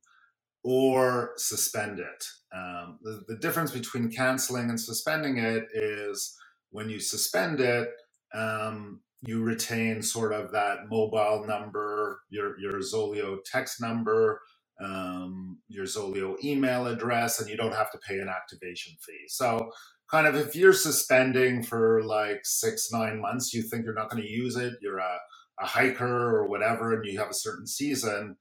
or 0.63 1.33
suspend 1.37 1.99
it. 1.99 2.25
Um, 2.55 2.99
the, 3.01 3.21
the 3.27 3.37
difference 3.37 3.71
between 3.71 4.11
canceling 4.11 4.69
and 4.69 4.79
suspending 4.79 5.37
it 5.37 5.65
is 5.73 6.35
when 6.71 6.89
you 6.89 6.99
suspend 6.99 7.59
it, 7.59 7.89
um, 8.33 9.01
you 9.21 9.41
retain 9.43 10.01
sort 10.01 10.33
of 10.33 10.51
that 10.51 10.89
mobile 10.89 11.45
number, 11.47 12.21
your 12.29 12.59
your 12.59 12.79
Zoleo 12.79 13.37
text 13.45 13.81
number, 13.81 14.41
um, 14.83 15.57
your 15.67 15.85
Zoleo 15.85 16.35
email 16.43 16.87
address, 16.87 17.39
and 17.39 17.49
you 17.49 17.57
don't 17.57 17.73
have 17.73 17.91
to 17.91 17.97
pay 18.07 18.19
an 18.19 18.29
activation 18.29 18.93
fee. 19.05 19.25
So, 19.27 19.71
kind 20.11 20.27
of 20.27 20.35
if 20.35 20.55
you're 20.55 20.73
suspending 20.73 21.63
for 21.63 22.03
like 22.03 22.41
six 22.43 22.91
nine 22.91 23.19
months, 23.21 23.53
you 23.53 23.63
think 23.63 23.85
you're 23.85 23.93
not 23.93 24.09
going 24.09 24.23
to 24.23 24.29
use 24.29 24.55
it, 24.55 24.73
you're 24.81 24.99
a, 24.99 25.17
a 25.59 25.65
hiker 25.65 26.35
or 26.35 26.47
whatever, 26.47 26.93
and 26.93 27.05
you 27.05 27.19
have 27.19 27.29
a 27.31 27.33
certain 27.35 27.67
season 27.67 28.35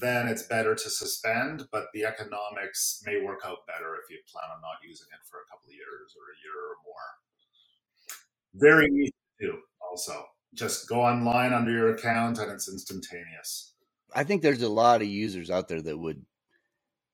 then 0.00 0.26
it's 0.28 0.44
better 0.44 0.74
to 0.74 0.90
suspend, 0.90 1.68
but 1.70 1.86
the 1.92 2.04
economics 2.04 3.02
may 3.04 3.20
work 3.22 3.40
out 3.44 3.66
better 3.66 3.94
if 4.02 4.10
you 4.10 4.18
plan 4.32 4.48
on 4.54 4.60
not 4.62 4.78
using 4.82 5.06
it 5.12 5.26
for 5.28 5.38
a 5.40 5.46
couple 5.50 5.68
of 5.68 5.74
years 5.74 6.16
or 6.16 6.24
a 6.32 6.38
year 6.42 6.58
or 6.72 6.76
more. 6.84 7.08
Very 8.54 8.86
easy 8.86 9.12
to 9.40 9.46
do, 9.46 9.62
also. 9.80 10.24
just 10.54 10.88
go 10.88 11.00
online 11.02 11.52
under 11.52 11.70
your 11.70 11.94
account 11.94 12.38
and 12.38 12.50
it's 12.50 12.68
instantaneous. 12.68 13.74
I 14.14 14.24
think 14.24 14.42
there's 14.42 14.62
a 14.62 14.68
lot 14.68 15.02
of 15.02 15.08
users 15.08 15.50
out 15.50 15.68
there 15.68 15.82
that 15.82 15.98
would 15.98 16.24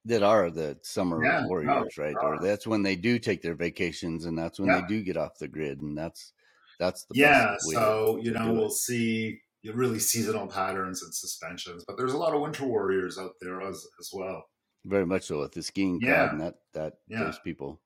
that 0.04 0.22
are 0.22 0.50
the 0.50 0.78
summer 0.82 1.24
Yeah, 1.24 1.40
no, 1.40 1.46
warriors, 1.48 1.98
right? 1.98 2.16
Or 2.22 2.38
that's 2.38 2.66
when 2.66 2.82
they 2.82 2.96
do 2.96 3.18
take 3.18 3.42
their 3.42 3.54
vacations, 3.54 4.24
and 4.24 4.38
that's 4.38 4.58
when 4.60 4.68
Yeah. 4.68 4.76
they 4.76 4.82
do 4.82 5.02
get 5.02 5.16
off 5.16 5.38
the 5.38 5.48
grid, 5.48 5.80
and 5.82 5.96
that's 5.98 6.32
that's 6.78 7.04
the 7.04 7.14
Yeah, 7.14 7.56
best 7.56 7.64
way 7.66 7.74
to- 7.76 7.80
so 7.82 8.18
you 8.22 8.30
know 8.32 8.52
we'll 8.54 8.70
see 8.70 9.26
you 9.26 9.38
really 9.74 9.98
seasonal 9.98 10.46
patterns 10.48 11.02
and 11.02 11.14
suspensions, 11.14 11.84
but 11.86 11.96
there's 11.96 12.14
a 12.14 12.18
lot 12.18 12.34
of 12.34 12.40
winter 12.42 12.66
warriors 12.66 13.18
out 13.18 13.34
there 13.40 13.60
as 13.62 13.86
as 14.00 14.10
well. 14.12 14.44
very 14.84 15.06
much 15.06 15.24
so 15.24 15.40
with 15.40 15.52
the 15.52 15.62
skiing 15.62 16.00
Yeah. 16.00 16.28
and 16.30 16.40
that 16.40 16.56
that 16.72 16.94
Yeah. 17.08 17.18
those 17.18 17.38
people. 17.38 17.80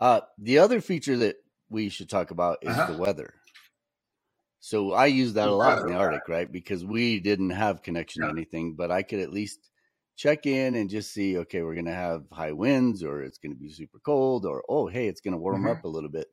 Uh, 0.00 0.22
the 0.38 0.58
other 0.58 0.80
feature 0.80 1.16
that 1.18 1.36
we 1.70 1.88
should 1.88 2.10
talk 2.10 2.30
about 2.32 2.58
is 2.62 2.84
Uh-huh. 2.84 2.86
the 2.86 2.94
weather. 2.94 3.34
So 4.60 4.92
I 4.92 5.06
use 5.06 5.32
that 5.34 5.48
a 5.48 5.52
The 5.52 5.54
lot 5.54 5.78
in 5.78 5.86
the 5.86 5.94
Arctic, 5.94 6.28
right? 6.28 6.50
Because 6.50 6.84
we 6.84 7.18
didn't 7.20 7.50
have 7.50 7.82
connection 7.82 8.22
Yeah. 8.22 8.24
to 8.24 8.30
anything, 8.30 8.74
but 8.74 8.90
I 8.90 9.02
could 9.02 9.20
at 9.20 9.32
least 9.32 9.70
check 10.16 10.44
in 10.46 10.74
and 10.74 10.90
just 10.90 11.12
see, 11.12 11.38
okay, 11.38 11.62
we're 11.62 11.74
gonna 11.74 11.94
have 11.94 12.26
high 12.30 12.52
winds, 12.52 13.02
or 13.02 13.22
it's 13.22 13.38
gonna 13.38 13.54
be 13.54 13.70
super 13.70 13.98
cold, 14.00 14.44
or 14.44 14.62
oh, 14.68 14.86
hey, 14.86 15.08
it's 15.08 15.20
gonna 15.22 15.38
warm 15.38 15.64
Mhm. 15.64 15.66
up 15.66 15.84
a 15.84 15.88
little 15.88 16.10
bit. 16.10 16.28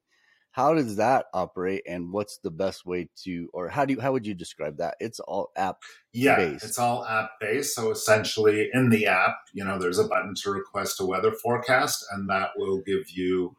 How 0.52 0.74
does 0.76 0.98
that 0.98 1.28
operate, 1.34 1.84
and 1.88 2.12
what's 2.14 2.40
the 2.40 2.52
best 2.52 2.86
way 2.86 3.10
to, 3.26 3.50
or 3.54 3.70
how 3.70 3.86
do 3.86 3.94
you, 3.96 4.02
how 4.02 4.14
would 4.14 4.28
you 4.28 4.34
describe 4.36 4.78
that? 4.78 4.96
It's 5.00 5.20
all 5.22 5.52
app 5.58 5.78
Yeah, 6.14 6.36
based. 6.38 6.64
it's 6.64 6.80
all 6.80 7.06
app 7.06 7.32
based. 7.40 7.76
So 7.76 7.92
essentially, 7.92 8.70
in 8.74 8.90
the 8.90 9.06
app, 9.08 9.36
you 9.54 9.64
know, 9.64 9.78
there's 9.78 10.00
a 10.00 10.08
button 10.08 10.34
to 10.44 10.52
request 10.52 11.00
a 11.00 11.06
weather 11.06 11.32
forecast, 11.32 12.04
and 12.12 12.28
that 12.30 12.52
will 12.58 12.82
give 12.82 13.10
you 13.12 13.56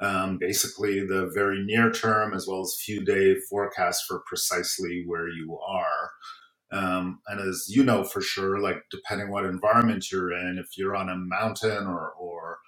um, 0.00 0.36
basically 0.38 1.06
the 1.06 1.30
very 1.34 1.64
near 1.64 1.92
term 1.92 2.34
as 2.34 2.46
well 2.48 2.62
as 2.62 2.76
few 2.84 3.04
day 3.04 3.36
forecast 3.48 4.04
for 4.08 4.20
precisely 4.26 5.04
where 5.06 5.28
you 5.28 5.58
are. 5.66 6.10
Um, 6.72 7.20
and 7.28 7.40
as 7.40 7.66
you 7.68 7.84
know 7.84 8.04
for 8.04 8.22
sure, 8.22 8.60
like 8.60 8.84
depending 8.90 9.30
what 9.30 9.46
environment 9.46 10.12
you're 10.12 10.32
in, 10.32 10.58
if 10.58 10.78
you're 10.78 10.96
on 10.96 11.10
a 11.10 11.16
mountain 11.16 11.86
or 11.86 12.12
or 12.12 12.58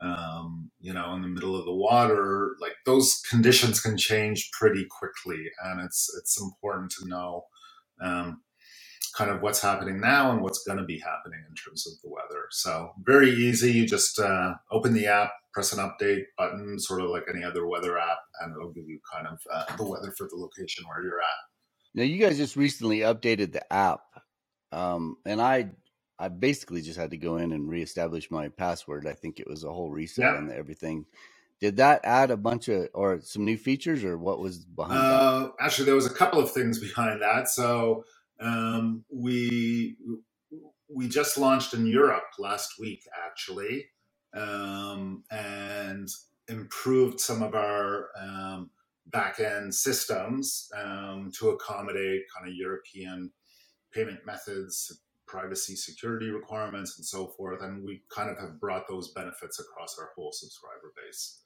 um, 0.00 0.70
you 0.80 0.92
know 0.94 1.14
in 1.14 1.22
the 1.22 1.28
middle 1.28 1.56
of 1.56 1.64
the 1.66 1.74
water, 1.74 2.56
like 2.60 2.74
those 2.86 3.22
conditions 3.30 3.80
can 3.80 3.96
change 3.98 4.50
pretty 4.52 4.86
quickly, 4.90 5.50
and 5.64 5.80
it's 5.80 6.14
it's 6.18 6.40
important 6.40 6.92
to 7.00 7.08
know. 7.08 7.44
Um, 8.02 8.32
kind 9.16 9.30
of 9.30 9.42
what's 9.42 9.60
happening 9.62 10.00
now 10.00 10.32
and 10.32 10.42
what's 10.42 10.64
going 10.64 10.78
to 10.78 10.84
be 10.84 10.98
happening 10.98 11.40
in 11.48 11.54
terms 11.56 11.86
of 11.86 11.94
the 12.02 12.10
weather. 12.10 12.46
So 12.50 12.92
very 13.02 13.30
easy. 13.30 13.72
You 13.72 13.86
just 13.86 14.18
uh, 14.20 14.54
open 14.70 14.94
the 14.94 15.06
app, 15.06 15.32
press 15.52 15.72
an 15.72 15.80
update 15.80 16.24
button, 16.38 16.78
sort 16.78 17.02
of 17.02 17.10
like 17.10 17.24
any 17.32 17.44
other 17.44 17.66
weather 17.66 17.98
app, 17.98 18.18
and 18.40 18.54
it'll 18.56 18.72
give 18.72 18.88
you 18.88 19.00
kind 19.12 19.26
of 19.26 19.40
uh, 19.52 19.76
the 19.76 19.84
weather 19.84 20.12
for 20.16 20.28
the 20.30 20.36
location 20.36 20.84
where 20.88 21.04
you're 21.04 21.20
at. 21.20 21.48
Now 21.94 22.04
you 22.04 22.18
guys 22.18 22.36
just 22.38 22.56
recently 22.56 23.00
updated 23.00 23.52
the 23.52 23.72
app, 23.72 24.02
um, 24.72 25.16
and 25.26 25.40
I 25.42 25.70
I 26.18 26.28
basically 26.28 26.82
just 26.82 26.98
had 26.98 27.10
to 27.10 27.18
go 27.18 27.38
in 27.38 27.52
and 27.52 27.68
reestablish 27.68 28.30
my 28.30 28.48
password. 28.48 29.06
I 29.06 29.14
think 29.14 29.40
it 29.40 29.48
was 29.48 29.64
a 29.64 29.72
whole 29.72 29.90
reset 29.90 30.24
Yeah. 30.24 30.38
and 30.38 30.50
everything. 30.52 31.06
Did 31.60 31.76
that 31.78 32.02
add 32.04 32.30
a 32.30 32.36
bunch 32.38 32.68
of 32.68 32.88
or 32.94 33.20
some 33.22 33.44
new 33.44 33.58
features, 33.58 34.04
or 34.04 34.18
what 34.18 34.40
was 34.40 34.64
behind 34.64 35.10
that? 35.10 35.24
Uh, 35.24 35.48
actually, 35.60 35.86
there 35.86 35.94
was 35.96 36.06
a 36.06 36.14
couple 36.14 36.40
of 36.40 36.52
things 36.52 36.78
behind 36.80 37.22
that. 37.22 37.48
So 37.48 38.04
um, 38.40 39.04
we 39.12 39.96
we 40.88 41.08
just 41.08 41.38
launched 41.38 41.74
in 41.74 41.86
Europe 41.86 42.24
last 42.38 42.74
week, 42.80 43.02
actually, 43.26 43.86
um, 44.34 45.24
and 45.30 46.08
improved 46.48 47.20
some 47.20 47.42
of 47.42 47.54
our 47.54 48.08
um, 48.20 48.70
back 49.06 49.40
end 49.40 49.74
systems 49.74 50.68
um, 50.76 51.30
to 51.38 51.50
accommodate 51.50 52.22
kind 52.36 52.48
of 52.48 52.54
European 52.56 53.32
payment 53.92 54.20
methods, 54.26 55.02
privacy, 55.28 55.76
security 55.76 56.30
requirements, 56.30 56.96
and 56.98 57.06
so 57.06 57.28
forth. 57.28 57.62
And 57.62 57.84
we 57.84 58.02
kind 58.08 58.30
of 58.30 58.38
have 58.38 58.60
brought 58.60 58.88
those 58.88 59.12
benefits 59.12 59.60
across 59.60 59.96
our 59.98 60.10
whole 60.16 60.32
subscriber 60.32 60.92
base. 60.96 61.40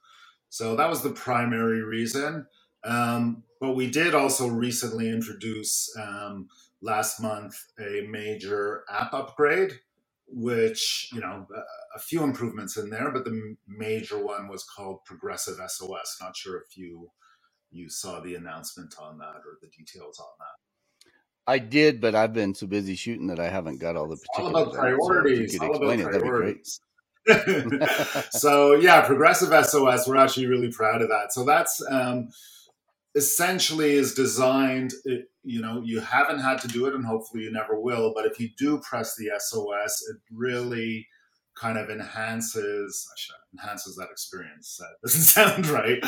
So 0.49 0.77
that 0.77 0.89
was 0.89 1.03
the 1.03 1.11
primary 1.11 1.83
reason. 1.83 2.47
Um, 2.85 3.45
but 3.61 3.75
we 3.75 3.91
did 3.91 4.15
also 4.15 4.49
recently 4.49 5.09
introduce 5.09 5.95
um, 5.99 6.49
last 6.81 7.21
month 7.21 7.55
a 7.79 8.07
major 8.09 8.85
app 8.91 9.15
upgrade, 9.15 9.81
which, 10.27 11.09
you 11.13 11.21
know, 11.21 11.47
a, 11.95 11.99
few 12.01 12.25
improvements 12.25 12.77
in 12.77 12.91
there, 12.91 13.11
but 13.13 13.25
the 13.25 13.57
major 13.69 14.19
one 14.19 14.49
was 14.49 14.65
called 14.65 15.05
Progressive 15.05 15.59
SOS. 15.67 16.19
Not 16.21 16.37
sure 16.37 16.59
if 16.59 16.77
you 16.77 17.11
you 17.71 17.89
saw 17.89 18.21
the 18.21 18.35
announcement 18.35 18.95
on 19.01 19.19
that 19.19 19.37
or 19.47 19.59
the 19.63 19.69
details 19.69 20.19
on 20.19 20.27
that. 20.39 20.72
I 21.47 21.59
did, 21.59 22.01
but 22.01 22.15
I've 22.15 22.33
been 22.33 22.55
so 22.55 22.67
busy 22.67 22.95
shooting 22.95 23.27
that 23.27 23.41
I 23.41 23.49
haven't 23.49 23.79
got 23.79 23.97
all 23.97 24.09
the 24.09 24.17
all 24.39 24.53
particulars. 24.53 24.53
about 24.53 24.67
on. 24.69 24.73
So 24.73 24.81
priorities. 24.81 25.61
all 25.61 25.77
about 25.77 25.99
it, 25.99 26.05
that'd 26.05 26.23
be 26.23 26.29
great. 26.29 26.69
priorities. 27.25 28.31
so 28.31 28.75
yeah, 28.75 29.03
progressive 29.03 29.49
SOS. 29.67 30.07
We're 30.07 30.17
actually 30.17 30.47
really 30.47 30.71
proud 30.71 31.03
of 31.03 31.09
that. 31.09 31.33
So 31.33 31.45
that's 31.45 31.83
um, 31.91 32.29
essentially 33.15 33.93
is 33.93 34.15
designed. 34.15 34.93
It, 35.05 35.29
you 35.43 35.61
know, 35.61 35.83
you 35.85 36.01
haven't 36.01 36.41
had 36.41 36.61
to 36.61 36.69
do 36.69 36.87
it, 36.87 36.95
and 36.95 37.05
hopefully 37.05 37.45
you 37.45 37.53
never 37.53 37.79
will. 37.79 38.13
But 38.15 38.27
if 38.27 38.39
you 38.39 38.51
do 38.57 38.79
press 38.79 39.17
the 39.17 39.31
SOS, 39.39 40.05
it 40.11 40.17
really 40.31 41.09
kind 41.55 41.77
of 41.77 41.91
enhances 41.91 43.09
enhances 43.53 43.97
that 43.97 44.09
experience. 44.11 44.79
That 44.79 44.95
doesn't 45.05 45.21
sound 45.23 45.67
right, 45.69 45.99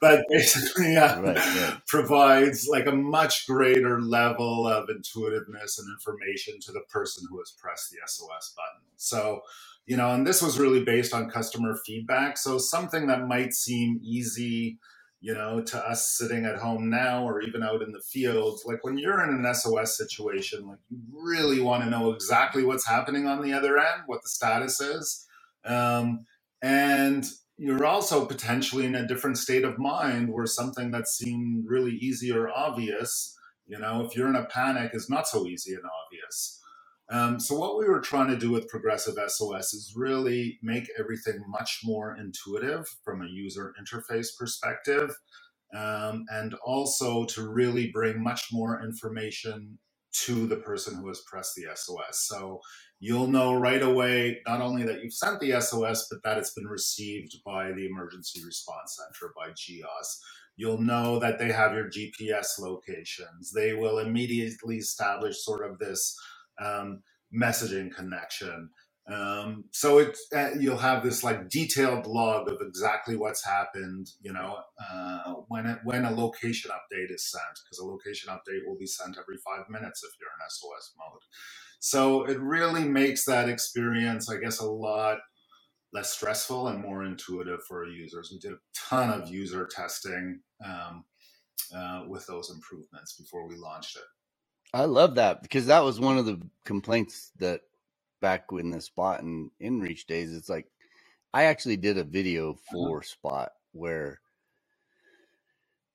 but 0.00 0.24
basically, 0.30 0.96
uh, 0.96 1.20
Right, 1.20 1.36
right. 1.36 1.76
provides 1.88 2.66
like 2.70 2.86
a 2.86 2.92
much 2.92 3.46
greater 3.46 4.00
level 4.00 4.66
of 4.66 4.88
intuitiveness 4.90 5.78
and 5.78 5.88
information 5.92 6.60
to 6.60 6.72
the 6.72 6.82
person 6.90 7.26
who 7.30 7.38
has 7.38 7.52
pressed 7.60 7.90
the 7.90 7.98
SOS 8.06 8.54
button. 8.56 8.86
So, 8.96 9.42
you 9.86 9.96
know, 9.96 10.10
and 10.12 10.26
this 10.26 10.40
was 10.42 10.58
really 10.60 10.84
based 10.84 11.12
on 11.14 11.28
customer 11.30 11.76
feedback. 11.84 12.38
So, 12.38 12.58
something 12.58 13.06
that 13.08 13.26
might 13.26 13.52
seem 13.52 13.98
easy, 14.02 14.78
you 15.20 15.34
know, 15.34 15.60
to 15.62 15.78
us 15.78 16.16
sitting 16.16 16.44
at 16.44 16.56
home 16.58 16.88
now 16.90 17.24
or 17.28 17.40
even 17.42 17.62
out 17.62 17.82
in 17.82 17.92
the 17.92 18.00
field, 18.00 18.60
like 18.64 18.84
when 18.84 18.96
you're 18.98 19.22
in 19.22 19.44
an 19.44 19.54
SOS 19.54 19.96
situation, 19.96 20.66
like 20.68 20.78
you 20.90 20.98
really 21.12 21.60
want 21.60 21.82
to 21.84 21.90
know 21.90 22.12
exactly 22.12 22.64
what's 22.64 22.86
happening 22.86 23.26
on 23.26 23.42
the 23.42 23.52
other 23.52 23.78
end, 23.78 24.02
what 24.06 24.22
the 24.22 24.28
status 24.28 24.80
is. 24.80 25.26
Um, 25.64 26.26
and 26.62 27.26
you're 27.58 27.84
also 27.86 28.24
potentially 28.26 28.86
in 28.86 28.94
a 28.94 29.06
different 29.06 29.38
state 29.38 29.64
of 29.64 29.78
mind 29.78 30.32
where 30.32 30.46
something 30.46 30.90
that 30.92 31.08
seemed 31.08 31.64
really 31.68 31.92
easy 31.92 32.32
or 32.32 32.48
obvious, 32.50 33.36
you 33.66 33.78
know, 33.78 34.04
if 34.04 34.16
you're 34.16 34.28
in 34.28 34.36
a 34.36 34.46
panic, 34.46 34.92
is 34.94 35.10
not 35.10 35.28
so 35.28 35.46
easy 35.46 35.74
and 35.74 35.84
obvious. 36.06 36.60
Um, 37.10 37.38
so, 37.40 37.56
what 37.58 37.78
we 37.78 37.86
were 37.86 38.00
trying 38.00 38.28
to 38.30 38.38
do 38.38 38.50
with 38.50 38.68
Progressive 38.68 39.16
SOS 39.28 39.74
is 39.74 39.94
really 39.96 40.58
make 40.62 40.88
everything 40.98 41.42
much 41.48 41.80
more 41.84 42.16
intuitive 42.16 42.86
from 43.04 43.22
a 43.22 43.28
user 43.28 43.74
interface 43.80 44.28
perspective, 44.38 45.10
um, 45.76 46.24
and 46.30 46.54
also 46.64 47.24
to 47.26 47.48
really 47.48 47.90
bring 47.92 48.22
much 48.22 48.46
more 48.52 48.82
information 48.82 49.78
to 50.12 50.46
the 50.46 50.56
person 50.56 50.96
who 50.96 51.08
has 51.08 51.22
pressed 51.30 51.54
the 51.56 51.64
SOS. 51.74 52.26
So, 52.28 52.60
you'll 53.02 53.26
know 53.26 53.52
right 53.52 53.82
away 53.82 54.40
not 54.46 54.60
only 54.60 54.84
that 54.84 55.02
you've 55.02 55.12
sent 55.12 55.40
the 55.40 55.60
SOS, 55.60 56.06
but 56.08 56.22
that 56.22 56.38
it's 56.38 56.54
been 56.54 56.68
received 56.68 57.36
by 57.44 57.72
the 57.72 57.84
Emergency 57.84 58.44
Response 58.46 58.96
Center, 58.96 59.32
by 59.36 59.48
GEOS. 59.56 60.20
You'll 60.54 60.80
know 60.80 61.18
that 61.18 61.36
they 61.36 61.50
have 61.50 61.74
your 61.74 61.90
GPS 61.90 62.60
locations. 62.60 63.50
They 63.50 63.74
will 63.74 63.98
immediately 63.98 64.76
establish 64.76 65.44
sort 65.44 65.68
of 65.68 65.80
this 65.80 66.16
um, 66.64 67.02
messaging 67.34 67.92
connection. 67.92 68.70
Um, 69.10 69.64
so 69.72 69.98
it 69.98 70.16
uh, 70.34 70.50
you'll 70.58 70.78
have 70.78 71.02
this 71.02 71.24
like 71.24 71.48
detailed 71.48 72.06
log 72.06 72.48
of 72.48 72.58
exactly 72.60 73.16
what's 73.16 73.44
happened. 73.44 74.08
You 74.20 74.32
know 74.32 74.58
uh, 74.80 75.34
when 75.48 75.66
it, 75.66 75.78
when 75.84 76.04
a 76.04 76.10
location 76.10 76.70
update 76.70 77.12
is 77.12 77.30
sent 77.30 77.58
because 77.64 77.78
a 77.78 77.86
location 77.86 78.30
update 78.30 78.66
will 78.66 78.78
be 78.78 78.86
sent 78.86 79.18
every 79.18 79.38
five 79.38 79.68
minutes 79.68 80.04
if 80.04 80.12
you're 80.20 80.28
in 80.28 80.48
SOS 80.48 80.94
mode. 80.98 81.22
So 81.80 82.24
it 82.24 82.38
really 82.38 82.84
makes 82.84 83.24
that 83.24 83.48
experience, 83.48 84.30
I 84.30 84.36
guess, 84.36 84.60
a 84.60 84.70
lot 84.70 85.18
less 85.92 86.10
stressful 86.10 86.68
and 86.68 86.80
more 86.80 87.04
intuitive 87.04 87.60
for 87.68 87.86
users. 87.86 88.30
We 88.32 88.38
did 88.38 88.52
a 88.52 88.58
ton 88.74 89.10
of 89.10 89.28
user 89.28 89.68
testing 89.70 90.40
um, 90.64 91.04
uh, 91.74 92.04
with 92.08 92.26
those 92.26 92.50
improvements 92.50 93.14
before 93.14 93.46
we 93.46 93.56
launched 93.56 93.96
it. 93.96 94.04
I 94.74 94.86
love 94.86 95.16
that 95.16 95.42
because 95.42 95.66
that 95.66 95.84
was 95.84 96.00
one 96.00 96.16
of 96.16 96.24
the 96.24 96.40
complaints 96.64 97.30
that 97.38 97.60
back 98.22 98.46
in 98.52 98.70
the 98.70 98.80
spot 98.80 99.22
and 99.22 99.50
inreach 99.60 100.06
days, 100.06 100.34
it's 100.34 100.48
like 100.48 100.66
I 101.34 101.44
actually 101.44 101.76
did 101.76 101.98
a 101.98 102.04
video 102.04 102.52
uh-huh. 102.52 102.72
for 102.72 103.02
spot 103.02 103.52
where 103.72 104.20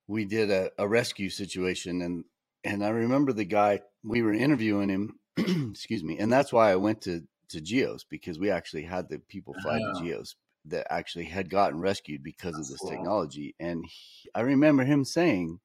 we 0.08 0.26
did 0.26 0.52
a, 0.52 0.70
a 0.78 0.88
rescue 0.88 1.30
situation 1.30 2.04
and 2.04 2.24
and 2.64 2.86
I 2.86 2.90
remember 2.90 3.34
the 3.34 3.46
guy 3.46 3.82
we 4.04 4.22
were 4.22 4.34
interviewing 4.34 4.90
him 4.90 5.20
excuse 5.72 6.04
me 6.04 6.20
and 6.20 6.32
that's 6.32 6.54
why 6.54 6.72
I 6.72 6.76
went 6.76 7.02
to 7.02 7.24
to 7.50 7.62
Geos 7.62 8.04
because 8.04 8.40
we 8.40 8.52
actually 8.52 8.84
had 8.84 9.10
the 9.10 9.20
people 9.20 9.56
fly 9.62 9.80
Oh. 9.82 9.94
to 9.94 10.00
ah. 10.00 10.02
Geos 10.02 10.36
that 10.66 10.88
actually 10.90 11.26
had 11.26 11.50
gotten 11.50 11.80
rescued 11.80 12.24
because 12.24 12.56
That's 12.56 12.68
of 12.68 12.74
this 12.74 12.82
cool. 12.82 12.92
technology 12.92 13.56
and 13.60 13.86
he, 13.86 14.30
I 14.36 14.42
remember 14.42 14.84
him 14.84 15.04
saying 15.04 15.60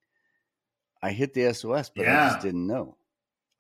I 1.03 1.11
hit 1.11 1.35
the 1.35 1.53
SOS, 1.53 1.91
but 1.95 2.07
I 2.09 2.29
just 2.29 2.43
didn't 2.43 2.67
know. 2.67 2.97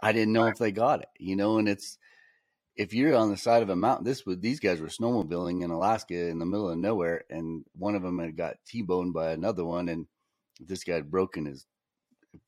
I 0.01 0.13
didn't 0.13 0.33
know 0.33 0.47
if 0.47 0.59
they 0.59 0.71
got 0.71 1.01
it, 1.01 1.09
you 1.19 1.35
know. 1.35 1.59
And 1.59 1.69
it's 1.69 1.99
if 2.77 2.95
you're 2.95 3.15
on 3.15 3.31
the 3.31 3.37
side 3.37 3.63
of 3.63 3.69
a 3.69 3.77
mountain. 3.77 4.05
This 4.05 4.25
was 4.25 4.39
these 4.39 4.61
guys 4.61 4.81
were 4.81 4.89
snowmobiling 4.89 5.63
in 5.63 5.71
Alaska 5.71 6.29
in 6.29 6.39
the 6.39 6.47
middle 6.47 6.71
of 6.71 6.79
nowhere, 6.79 7.25
and 7.31 7.65
one 7.77 7.95
of 7.95 8.03
them 8.03 8.19
had 8.19 8.37
got 8.37 8.57
t-boned 8.67 9.13
by 9.13 9.33
another 9.33 9.65
one, 9.65 9.89
and 9.89 10.07
this 10.61 10.85
guy 10.85 10.95
had 10.95 11.11
broken 11.11 11.47
his 11.47 11.67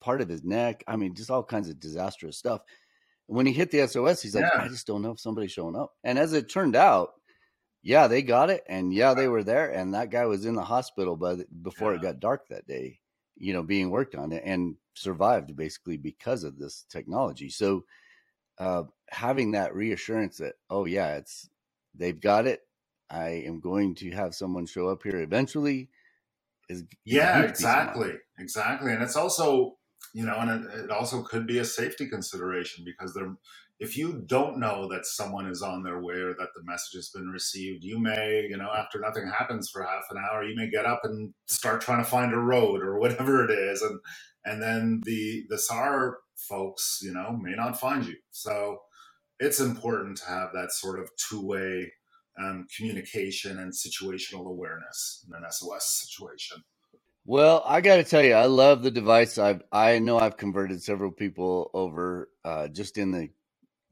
part 0.01 0.21
of 0.21 0.29
his 0.29 0.45
neck. 0.45 0.83
I 0.87 0.97
mean, 0.97 1.15
just 1.15 1.31
all 1.31 1.43
kinds 1.43 1.69
of 1.69 1.81
disastrous 1.81 2.39
stuff. 2.39 2.63
When 3.27 3.47
he 3.47 3.53
hit 3.53 3.71
the 3.71 3.87
SOS, 3.87 4.23
he's 4.23 4.35
like, 4.35 4.45
Yeah. 4.45 4.63
I 4.63 4.69
just 4.69 4.87
don't 4.87 5.03
know 5.03 5.13
if 5.13 5.21
somebody's 5.21 5.53
showing 5.53 5.77
up. 5.77 5.93
And 6.03 6.19
as 6.19 6.33
it 6.33 6.51
turned 6.51 6.77
out, 6.77 7.11
yeah, 7.83 8.07
they 8.07 8.23
got 8.23 8.49
it, 8.49 8.63
and 8.67 8.95
yeah, 8.95 9.13
they 9.13 9.29
were 9.29 9.45
there, 9.45 9.71
and 9.71 9.93
that 9.93 10.11
guy 10.11 10.25
was 10.25 10.47
in 10.47 10.55
the 10.55 10.65
hospital 10.65 11.17
by 11.17 11.35
the, 11.35 11.47
before 11.63 11.95
it 11.95 12.03
got 12.03 12.21
dark 12.21 12.49
that 12.49 12.67
day. 12.67 13.01
You 13.37 13.53
know, 13.53 13.63
being 13.63 13.91
worked 13.91 14.15
on 14.15 14.33
it 14.33 14.43
and 14.47 14.77
survived 14.95 15.55
basically 15.57 15.97
because 15.97 16.45
of 16.45 16.57
this 16.57 16.87
technology. 16.89 17.51
So, 17.51 17.85
uh, 18.59 18.85
having 19.11 19.53
that 19.53 19.75
reassurance 19.75 20.39
that 20.39 20.55
oh 20.71 20.87
yeah, 20.87 21.17
it's 21.17 21.49
they've 21.95 22.21
got 22.21 22.47
it. 22.47 22.63
I 23.11 23.45
am 23.47 23.61
going 23.61 23.95
to 23.97 24.11
have 24.13 24.35
someone 24.35 24.67
show 24.67 24.89
up 24.89 25.03
here 25.05 25.21
eventually. 25.21 25.91
Is 26.69 26.85
Yeah, 27.07 27.43
huge 27.43 27.57
peace 27.59 27.77
of 27.77 27.85
mind. 27.85 28.03
exactly, 28.03 28.13
exactly, 28.39 28.93
and 28.93 29.03
it's 29.03 29.17
also 29.17 29.77
you 30.15 30.27
know, 30.27 30.37
and 30.41 30.67
it, 30.67 30.87
it 30.87 30.93
also 30.93 31.23
could 31.25 31.49
be 31.49 31.61
a 31.61 31.67
safety 31.67 32.09
consideration 32.09 32.85
because 32.85 33.15
there, 33.15 33.35
if 33.81 33.99
you 33.99 34.23
don't 34.27 34.61
know 34.61 34.89
that 34.91 35.07
someone 35.07 35.49
is 35.49 35.63
on 35.63 35.85
their 35.85 36.03
way 36.03 36.17
or 36.17 36.35
that 36.35 36.51
the 36.55 36.65
message 36.65 36.95
has 36.97 37.11
been 37.11 37.29
received, 37.31 37.85
you 37.85 37.99
may, 37.99 38.47
you 38.51 38.59
know, 38.59 38.71
after 38.77 39.01
nothing 39.01 39.27
happens 39.29 39.71
for 39.71 39.83
half 39.85 40.05
an 40.13 40.19
hour, 40.19 40.45
you 40.45 40.57
may 40.57 40.71
get 40.71 40.87
up 40.87 41.01
and 41.05 41.35
start 41.49 41.81
trying 41.83 42.05
to 42.05 42.11
find 42.11 42.35
a 42.35 42.39
road 42.39 42.83
or 42.83 43.01
whatever 43.01 43.45
it 43.45 43.53
is, 43.53 43.83
and 43.83 44.01
and 44.47 44.63
then 44.63 45.03
the 45.07 45.47
the 45.51 45.59
SAR 45.59 46.19
folks, 46.37 47.01
you 47.03 47.13
know, 47.13 47.39
may 47.41 47.55
not 47.55 47.79
find 47.79 48.05
you. 48.05 48.17
So 48.31 48.79
it's 49.41 49.61
important 49.61 50.19
to 50.19 50.27
have 50.27 50.51
that 50.55 50.73
sort 50.73 51.01
of 51.01 51.11
two 51.17 51.45
way 51.45 51.93
um, 52.39 52.67
communication 52.77 53.59
and 53.59 53.73
situational 53.73 54.47
awareness 54.47 55.25
in 55.27 55.35
an 55.35 55.51
SOS 55.51 56.07
situation. 56.07 56.63
Well, 57.27 57.63
I 57.65 57.81
got 57.81 57.97
to 57.97 58.05
tell 58.05 58.23
you, 58.23 58.35
I 58.35 58.47
love 58.47 58.83
the 58.83 58.91
device. 58.91 59.39
I've 59.39 59.63
I 59.73 59.99
know 59.99 60.19
I've 60.19 60.37
converted 60.37 60.83
several 60.83 61.11
people 61.11 61.71
over 61.73 62.29
uh, 62.45 62.69
just 62.69 62.99
in 62.99 63.13
the 63.13 63.31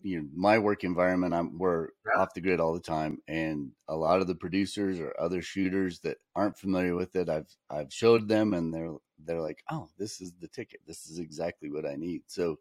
you 0.03 0.21
know 0.23 0.29
my 0.35 0.59
work 0.59 0.85
environment. 0.85 1.35
I'm 1.35 1.59
we're 1.59 1.91
Yeah. 2.07 2.23
off 2.23 2.35
the 2.35 2.41
grid 2.41 2.61
all 2.61 2.75
the 2.75 2.81
time, 2.81 3.23
and 3.29 3.73
a 3.89 3.97
lot 3.97 4.21
of 4.21 4.27
the 4.27 4.35
producers 4.35 5.01
or 5.01 5.15
other 5.21 5.43
shooters 5.43 6.01
that 6.01 6.19
aren't 6.37 6.59
familiar 6.59 6.95
with 6.97 7.17
it, 7.17 7.29
I've 7.29 7.55
I've 7.71 7.93
showed 7.93 8.29
them, 8.29 8.55
and 8.55 8.73
they're 8.75 8.95
they're 9.19 9.41
like, 9.43 9.63
oh, 9.71 9.89
this 9.99 10.21
is 10.21 10.33
the 10.35 10.49
ticket. 10.49 10.81
This 10.87 11.09
is 11.09 11.19
exactly 11.19 11.71
what 11.71 11.87
I 11.87 11.95
need. 11.97 12.23
So, 12.27 12.59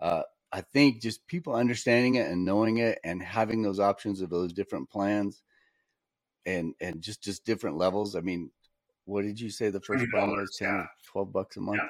uh, 0.00 0.22
I 0.52 0.60
think 0.62 1.02
just 1.02 1.26
people 1.28 1.54
understanding 1.54 2.16
it 2.16 2.30
and 2.30 2.44
knowing 2.44 2.78
it, 2.78 2.98
and 3.04 3.22
having 3.22 3.62
those 3.62 3.80
options 3.80 4.20
of 4.22 4.30
those 4.30 4.52
different 4.52 4.90
plans, 4.90 5.42
and 6.46 6.74
and 6.80 7.00
just 7.02 7.22
just 7.22 7.44
different 7.44 7.76
levels. 7.76 8.16
I 8.16 8.20
mean, 8.20 8.50
what 9.04 9.22
did 9.22 9.40
you 9.40 9.50
say 9.50 9.70
the 9.70 9.80
first 9.80 10.08
plan 10.10 10.30
was? 10.30 10.38
$20, 10.38 10.58
10 10.58 10.68
yeah. 10.68 10.86
12 11.06 11.32
bucks 11.32 11.56
a 11.56 11.60
month? 11.60 11.78
Yeah. 11.78 11.88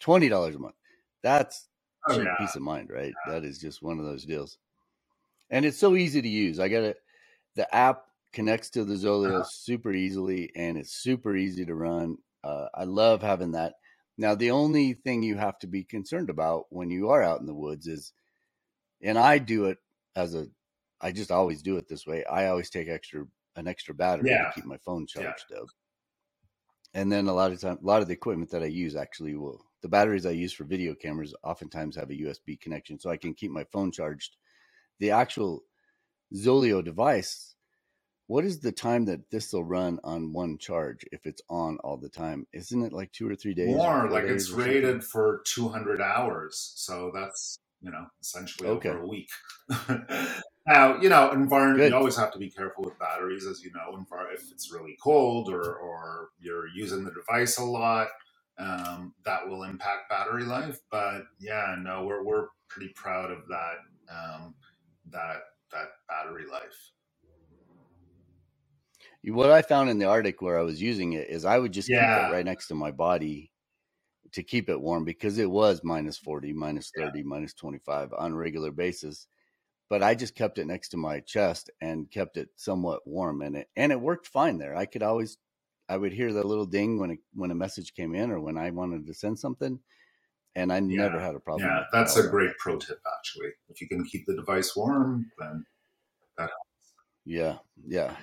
$20 0.00 0.54
a 0.54 0.58
month. 0.58 0.76
That's 1.22 1.68
Oh, 2.08 2.20
yeah. 2.20 2.34
peace 2.36 2.56
of 2.56 2.62
mind, 2.62 2.90
right? 2.90 3.14
That 3.26 3.44
is 3.44 3.58
just 3.58 3.82
one 3.82 3.98
of 3.98 4.04
those 4.04 4.24
deals. 4.24 4.58
And 5.50 5.64
it's 5.64 5.78
so 5.78 5.96
easy 5.96 6.22
to 6.22 6.28
use. 6.28 6.60
I 6.60 6.68
got 6.68 6.82
it. 6.84 6.98
The 7.56 7.72
app 7.74 8.06
connects 8.32 8.70
to 8.70 8.84
the 8.84 8.94
Zoleo 8.94 9.40
Uh-huh. 9.40 9.44
super 9.46 9.92
easily 9.92 10.52
and 10.56 10.78
it's 10.78 10.92
super 10.92 11.36
easy 11.36 11.64
to 11.66 11.74
run. 11.74 12.18
Uh, 12.44 12.68
I 12.74 12.84
love 12.84 13.22
having 13.22 13.52
that. 13.52 13.74
Now, 14.18 14.34
the 14.34 14.50
only 14.52 14.94
thing 14.94 15.22
you 15.22 15.36
have 15.36 15.58
to 15.60 15.66
be 15.66 15.84
concerned 15.84 16.30
about 16.30 16.66
when 16.70 16.90
you 16.90 17.10
are 17.10 17.22
out 17.22 17.40
in 17.40 17.46
the 17.46 17.54
woods 17.54 17.86
is, 17.86 18.12
and 19.02 19.18
I 19.18 19.38
do 19.38 19.66
it 19.66 19.78
as 20.16 20.34
a, 20.34 20.48
I 21.00 21.12
just 21.12 21.30
always 21.32 21.62
do 21.62 21.76
it 21.78 21.88
this 21.88 22.06
way. 22.06 22.24
I 22.26 22.48
always 22.48 22.70
take 22.70 22.88
extra, 22.88 23.26
an 23.56 23.68
extra 23.68 23.94
battery 23.94 24.26
Yeah. 24.28 24.38
to 24.38 24.46
keep 24.46 24.64
my 24.66 24.78
phone 24.78 25.06
Yeah. 25.16 25.32
charged 25.32 25.52
up. 25.52 25.66
And 26.94 27.12
then 27.12 27.28
a 27.28 27.32
lot 27.32 27.52
of 27.52 27.60
time, 27.60 27.78
a 27.80 27.86
lot 27.86 28.02
of 28.02 28.08
the 28.08 28.14
equipment 28.14 28.50
that 28.50 28.62
I 28.62 28.66
use 28.66 28.96
actually 28.96 29.36
will, 29.36 29.65
the 29.82 29.88
batteries 29.88 30.26
I 30.26 30.30
use 30.30 30.52
for 30.52 30.64
video 30.64 30.94
cameras 30.94 31.34
oftentimes 31.44 31.96
have 31.96 32.10
a 32.10 32.20
USB 32.20 32.60
connection 32.60 32.98
so 32.98 33.10
I 33.10 33.16
can 33.16 33.34
keep 33.34 33.50
my 33.50 33.64
phone 33.72 33.92
charged. 33.92 34.36
The 34.98 35.10
actual 35.10 35.62
Zoleo 36.34 36.84
device, 36.84 37.54
what 38.26 38.44
is 38.44 38.58
the 38.60 38.72
time 38.72 39.04
that 39.04 39.30
this 39.30 39.52
will 39.52 39.64
run 39.64 40.00
on 40.02 40.32
one 40.32 40.58
charge 40.58 41.04
if 41.12 41.26
it's 41.26 41.42
on 41.48 41.78
all 41.84 41.96
the 41.96 42.08
time? 42.08 42.46
Isn't 42.52 42.82
it 42.82 42.92
like 42.92 43.12
two 43.12 43.28
or 43.28 43.36
three 43.36 43.54
days? 43.54 43.68
More 43.68 44.10
like 44.10 44.24
days 44.24 44.48
it's 44.48 44.50
rated 44.50 45.04
for 45.04 45.42
200 45.44 46.00
hours. 46.00 46.72
So 46.76 47.12
that's, 47.14 47.58
you 47.80 47.90
know, 47.90 48.06
essentially 48.20 48.68
Okay. 48.68 48.88
over 48.88 49.02
a 49.02 49.06
week. 49.06 49.28
now, 50.66 51.00
you 51.00 51.08
know, 51.08 51.30
environment, 51.30 51.84
Good. 51.84 51.90
you 51.90 51.96
always 51.96 52.16
have 52.16 52.32
to 52.32 52.38
be 52.38 52.50
careful 52.50 52.82
with 52.82 52.98
batteries, 52.98 53.46
as 53.46 53.62
you 53.62 53.70
know, 53.72 54.04
if 54.34 54.50
it's 54.50 54.72
really 54.72 54.96
cold 55.00 55.48
or, 55.48 55.76
or 55.76 56.30
you're 56.40 56.66
using 56.68 57.04
the 57.04 57.12
device 57.12 57.58
a 57.58 57.64
lot, 57.64 58.08
um, 58.58 59.14
that 59.24 59.46
will 59.48 59.64
impact 59.64 60.08
battery 60.10 60.44
life. 60.44 60.80
But 60.90 61.24
yeah, 61.38 61.76
no, 61.78 62.04
we're, 62.04 62.24
we're 62.24 62.48
pretty 62.68 62.92
proud 62.94 63.30
of 63.30 63.46
that, 63.48 63.76
um, 64.08 64.54
that, 65.10 65.42
that 65.72 65.88
battery 66.08 66.46
life. 66.46 66.92
What 69.24 69.50
I 69.50 69.62
found 69.62 69.90
in 69.90 69.98
the 69.98 70.06
Arctic 70.06 70.40
where 70.40 70.58
I 70.58 70.62
was 70.62 70.80
using 70.80 71.12
it 71.12 71.28
is 71.28 71.44
I 71.44 71.58
would 71.58 71.72
just 71.72 71.92
keep 71.92 72.10
Yeah. 72.10 72.16
it 72.16 72.26
right 72.26 72.44
next 72.44 72.68
to 72.68 72.74
my 72.74 72.90
body 72.90 73.52
to 74.32 74.42
keep 74.42 74.68
it 74.68 74.80
warm 74.80 75.04
because 75.04 75.38
it 75.38 75.50
was 75.50 75.82
minus 75.84 76.18
40, 76.18 76.52
minus 76.52 76.92
Yeah. 76.94 77.10
30, 77.12 77.22
minus 77.24 77.54
25 77.54 78.12
on 78.14 78.32
a 78.32 78.36
regular 78.36 78.72
basis. 78.72 79.28
But 79.88 80.02
I 80.02 80.14
just 80.16 80.34
kept 80.36 80.58
it 80.58 80.66
next 80.66 80.90
to 80.90 80.98
my 80.98 81.20
chest 81.20 81.70
and 81.80 82.10
kept 82.10 82.36
it 82.38 82.50
somewhat 82.56 83.06
warm 83.06 83.42
and 83.42 83.56
it 83.56 83.70
and 83.76 83.92
it 83.92 84.00
worked 84.00 84.28
fine 84.28 84.58
there. 84.58 84.76
I 84.76 84.86
could 84.86 85.02
always 85.02 85.38
I 85.88 85.96
would 85.96 86.12
hear 86.12 86.32
the 86.32 86.46
little 86.46 86.66
ding 86.66 86.98
when 86.98 87.12
it, 87.12 87.18
when 87.34 87.50
a 87.50 87.54
message 87.54 87.94
came 87.94 88.14
in 88.14 88.30
or 88.30 88.40
when 88.40 88.58
I 88.58 88.70
wanted 88.70 89.06
to 89.06 89.14
send 89.14 89.38
something 89.38 89.78
and 90.56 90.72
I 90.72 90.80
never 90.80 91.20
had 91.20 91.34
a 91.34 91.40
problem. 91.40 91.68
Yeah, 91.68 91.84
that's 91.92 92.16
at 92.16 92.24
a 92.24 92.28
great 92.28 92.56
pro 92.58 92.78
tip, 92.78 92.98
actually. 93.18 93.50
If 93.68 93.80
you 93.80 93.88
can 93.88 94.04
keep 94.04 94.26
the 94.26 94.34
device 94.34 94.74
warm, 94.74 95.30
then 95.38 95.64
that 96.38 96.48
helps. 96.48 96.94
Yeah, 97.24 97.58
yeah. 97.86 98.16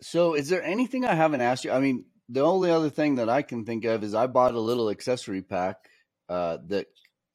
So, 0.00 0.34
is 0.34 0.48
there 0.48 0.62
anything 0.64 1.04
I 1.04 1.14
haven't 1.14 1.40
asked 1.40 1.64
you? 1.64 1.70
I 1.70 1.78
mean, 1.78 2.04
the 2.28 2.40
only 2.40 2.70
other 2.70 2.90
thing 2.90 3.14
that 3.16 3.28
I 3.28 3.42
can 3.42 3.64
think 3.64 3.84
of 3.84 4.02
is 4.02 4.14
I 4.14 4.26
bought 4.26 4.54
a 4.54 4.60
little 4.60 4.90
accessory 4.90 5.40
pack 5.40 5.76
uh, 6.28 6.58
that 6.66 6.86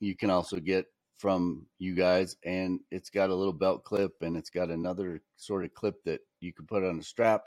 you 0.01 0.15
can 0.15 0.29
also 0.29 0.57
get 0.59 0.85
from 1.17 1.65
you 1.79 1.95
guys, 1.95 2.35
and 2.43 2.81
it's 2.91 3.09
got 3.09 3.29
a 3.29 3.35
little 3.35 3.53
belt 3.53 3.83
clip 3.85 4.11
and 4.21 4.35
it's 4.37 4.49
got 4.49 4.69
another 4.69 5.21
sort 5.37 5.63
of 5.63 5.73
clip 5.73 6.03
that 6.03 6.19
you 6.41 6.53
can 6.53 6.65
put 6.67 6.83
on 6.83 6.99
a 6.99 7.03
strap. 7.03 7.43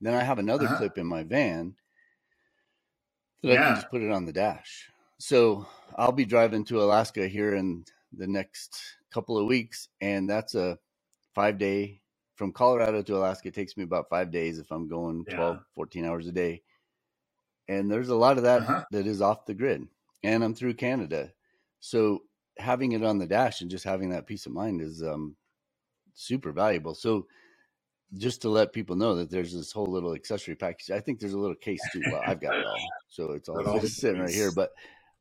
Then 0.00 0.14
I 0.14 0.22
have 0.22 0.38
another 0.38 0.66
Uh-huh. 0.66 0.78
clip 0.78 0.98
in 0.98 1.06
my 1.06 1.22
van 1.22 1.74
that 3.42 3.52
I 3.52 3.56
can 3.56 3.74
just 3.74 3.90
put 3.90 4.02
it 4.02 4.10
on 4.10 4.24
the 4.24 4.32
dash. 4.32 4.90
So 5.18 5.66
I'll 5.96 6.12
be 6.12 6.24
driving 6.24 6.64
to 6.66 6.82
Alaska 6.82 7.26
here 7.28 7.54
in 7.54 7.84
the 8.12 8.26
next 8.26 8.80
couple 9.10 9.38
of 9.38 9.46
weeks, 9.46 9.88
and 10.00 10.28
that's 10.28 10.54
a 10.54 10.78
five 11.34 11.58
day 11.58 12.00
from 12.36 12.52
Colorado 12.52 13.02
to 13.02 13.16
Alaska. 13.16 13.48
It 13.48 13.54
takes 13.54 13.76
me 13.76 13.84
about 13.84 14.08
five 14.08 14.30
days 14.30 14.58
if 14.58 14.70
I'm 14.70 14.88
going 14.88 15.24
Yeah. 15.26 15.36
12, 15.36 15.64
14 15.74 16.04
hours 16.04 16.26
a 16.26 16.32
day. 16.32 16.62
And 17.68 17.90
there's 17.90 18.08
a 18.08 18.16
lot 18.16 18.36
of 18.36 18.42
that 18.44 18.62
Uh-huh. 18.62 18.84
that 18.90 19.06
is 19.06 19.20
off 19.22 19.46
the 19.46 19.54
grid, 19.54 19.86
and 20.24 20.42
I'm 20.42 20.54
through 20.54 20.74
Canada. 20.74 21.32
So 21.78 22.24
having 22.58 22.92
it 22.92 23.04
on 23.04 23.18
the 23.18 23.26
dash 23.26 23.60
and 23.60 23.70
just 23.70 23.84
having 23.84 24.10
that 24.10 24.26
peace 24.26 24.46
of 24.46 24.52
mind 24.52 24.80
is 24.80 25.02
um, 25.02 25.36
super 26.14 26.52
valuable. 26.52 26.94
So 26.94 27.26
just 28.16 28.42
to 28.42 28.48
let 28.48 28.72
people 28.72 28.96
know 28.96 29.14
that 29.16 29.30
there's 29.30 29.52
this 29.52 29.72
whole 29.72 29.86
little 29.86 30.14
accessory 30.14 30.56
package. 30.56 30.90
I 30.90 31.00
think 31.00 31.20
there's 31.20 31.32
a 31.32 31.38
little 31.38 31.56
case 31.56 31.80
too. 31.92 32.02
Well, 32.10 32.22
I've 32.26 32.40
got 32.40 32.56
it 32.56 32.66
all, 32.66 32.76
so 33.08 33.32
it's 33.32 33.48
all 33.48 33.56
Got 33.56 33.66
all 33.66 33.74
the 33.74 33.80
just 33.80 34.00
sitting 34.00 34.20
right 34.20 34.30
here. 34.30 34.50
But 34.52 34.72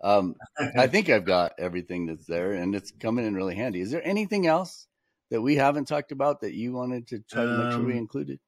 um, 0.01 0.35
I 0.77 0.87
think 0.87 1.09
I've 1.09 1.25
got 1.25 1.53
everything 1.59 2.07
that's 2.07 2.25
there, 2.25 2.53
and 2.53 2.75
it's 2.75 2.91
coming 2.99 3.25
in 3.25 3.35
really 3.35 3.55
handy. 3.55 3.81
Is 3.81 3.91
there 3.91 4.05
anything 4.05 4.47
else 4.47 4.87
that 5.29 5.41
we 5.41 5.55
haven't 5.55 5.87
talked 5.87 6.11
about 6.11 6.41
that 6.41 6.53
you 6.53 6.73
wanted 6.73 7.07
to 7.07 7.19
try 7.19 7.45
to 7.45 7.51
make 7.51 7.71
sure 7.71 7.83
we 7.83 7.93
Um, 7.93 7.99
included? 7.99 8.39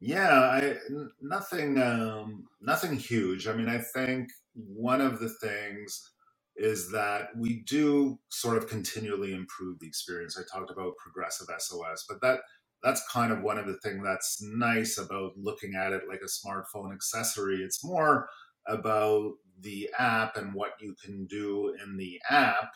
Yeah, 0.00 0.28
I, 0.30 0.76
nothing, 1.22 1.80
um, 1.80 2.44
nothing 2.60 2.96
huge. 2.96 3.46
I 3.46 3.54
mean, 3.54 3.68
I 3.68 3.78
think 3.78 4.28
one 4.52 5.00
of 5.00 5.18
the 5.18 5.30
things 5.30 6.10
is 6.56 6.90
that 6.92 7.30
we 7.36 7.62
do 7.62 8.18
sort 8.28 8.58
of 8.58 8.68
continually 8.68 9.32
improve 9.32 9.78
the 9.80 9.86
experience. 9.86 10.38
I 10.38 10.42
talked 10.56 10.70
about 10.70 10.96
progressive 10.98 11.48
SOS, 11.58 12.04
but 12.08 12.20
that 12.20 12.40
that's 12.84 13.08
kind 13.08 13.32
of 13.32 13.42
one 13.42 13.58
of 13.58 13.66
the 13.66 13.78
things 13.78 14.04
that's 14.04 14.40
nice 14.42 14.98
about 14.98 15.32
looking 15.36 15.74
at 15.74 15.92
it 15.92 16.02
like 16.08 16.20
a 16.22 16.26
smartphone 16.26 16.94
accessory. 16.94 17.56
It's 17.56 17.82
more 17.84 18.28
about 18.68 19.32
the 19.60 19.90
app 19.98 20.36
and 20.36 20.54
what 20.54 20.72
you 20.80 20.94
can 21.04 21.26
do 21.26 21.74
in 21.82 21.96
the 21.96 22.20
app. 22.30 22.70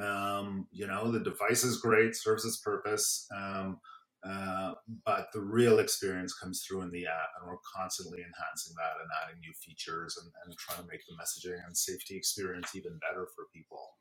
Um, 0.00 0.68
you 0.70 0.86
know, 0.86 1.10
the 1.10 1.20
device 1.20 1.64
is 1.64 1.80
great, 1.80 2.14
serves 2.14 2.44
its 2.44 2.58
purpose. 2.58 3.26
Um, 3.34 3.80
Uh, 4.24 4.74
but 5.06 5.28
the 5.32 5.40
real 5.40 5.78
experience 5.78 6.34
comes 6.34 6.64
through 6.64 6.82
in 6.82 6.90
the 6.90 7.06
app, 7.06 7.30
and 7.38 7.48
we're 7.48 7.56
constantly 7.76 8.18
enhancing 8.18 8.74
that 8.76 8.98
and 9.00 9.08
adding 9.22 9.38
new 9.40 9.52
features 9.64 10.18
and, 10.20 10.28
and 10.44 10.58
trying 10.58 10.82
to 10.82 10.88
make 10.90 11.00
the 11.06 11.14
messaging 11.14 11.64
and 11.64 11.76
safety 11.76 12.16
experience 12.16 12.74
even 12.74 12.98
better 12.98 13.28
for 13.36 13.44
people. 13.54 13.94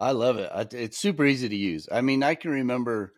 I 0.00 0.12
love 0.12 0.38
it. 0.38 0.50
It's 0.72 0.96
super 0.96 1.26
easy 1.26 1.50
to 1.50 1.56
use. 1.56 1.86
I 1.92 2.00
mean, 2.00 2.22
I 2.22 2.34
can 2.34 2.50
remember 2.50 3.12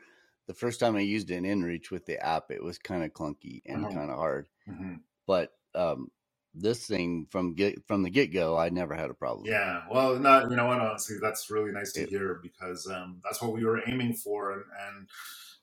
the 0.48 0.54
first 0.54 0.80
time 0.80 0.96
I 0.96 1.00
used 1.00 1.30
it 1.30 1.36
in 1.36 1.44
InReach 1.44 1.90
with 1.90 2.06
the 2.06 2.18
app, 2.24 2.50
it 2.50 2.62
was 2.62 2.78
kind 2.78 3.04
of 3.04 3.12
clunky 3.12 3.60
and 3.66 3.84
mm-hmm. 3.84 3.96
kind 3.96 4.10
of 4.10 4.16
hard. 4.16 4.48
Mm-hmm. 4.68 4.94
But 5.26 5.52
um, 5.74 6.10
this 6.54 6.86
thing 6.86 7.26
from 7.30 7.54
get 7.54 7.86
from 7.86 8.02
the 8.02 8.10
get 8.10 8.32
go, 8.32 8.56
I 8.56 8.70
never 8.70 8.94
had 8.94 9.10
a 9.10 9.14
problem. 9.14 9.46
Yeah, 9.46 9.82
well, 9.90 10.18
not 10.18 10.50
you 10.50 10.56
know 10.56 10.66
what 10.66 10.80
honestly, 10.80 11.16
that's 11.20 11.50
really 11.50 11.70
nice 11.70 11.92
to 11.92 12.02
it, 12.02 12.08
hear 12.08 12.40
because 12.42 12.88
um, 12.90 13.20
that's 13.22 13.42
what 13.42 13.52
we 13.52 13.64
were 13.64 13.82
aiming 13.86 14.14
for, 14.14 14.52
and, 14.52 14.62
and 14.86 15.08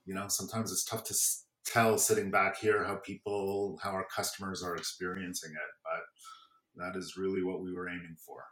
you 0.06 0.14
know 0.14 0.28
sometimes 0.28 0.72
it's 0.72 0.86
tough 0.86 1.04
to 1.06 1.16
tell 1.66 1.98
sitting 1.98 2.30
back 2.30 2.56
here 2.56 2.84
how 2.84 2.96
people, 2.98 3.80
how 3.82 3.90
our 3.90 4.06
customers 4.16 4.62
are 4.64 4.76
experiencing 4.76 5.52
it, 5.52 5.72
but 5.84 6.84
that 6.86 6.98
is 6.98 7.18
really 7.18 7.44
what 7.44 7.62
we 7.62 7.74
were 7.74 7.90
aiming 7.90 8.16
for. 8.24 8.44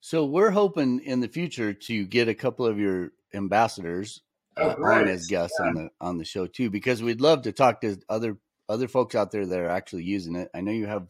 So 0.00 0.24
we're 0.24 0.50
hoping 0.50 1.00
in 1.00 1.18
the 1.18 1.26
future 1.26 1.72
to 1.72 2.06
get 2.06 2.28
a 2.28 2.34
couple 2.34 2.64
of 2.64 2.78
your 2.78 3.10
ambassadors 3.34 4.20
oh, 4.56 4.70
uh, 4.70 4.76
on 4.82 5.08
as 5.08 5.26
guests 5.26 5.56
yeah. 5.60 5.66
on 5.66 5.74
the 5.74 5.88
on 6.00 6.18
the 6.18 6.24
show 6.24 6.46
too, 6.46 6.70
because 6.70 7.02
we'd 7.02 7.20
love 7.20 7.42
to 7.42 7.52
talk 7.52 7.80
to 7.80 7.98
other 8.08 8.38
other 8.68 8.88
folks 8.88 9.14
out 9.14 9.30
there 9.30 9.46
that 9.46 9.60
are 9.60 9.68
actually 9.68 10.04
using 10.04 10.36
it. 10.36 10.50
I 10.54 10.60
know 10.60 10.72
you 10.72 10.86
have 10.86 11.08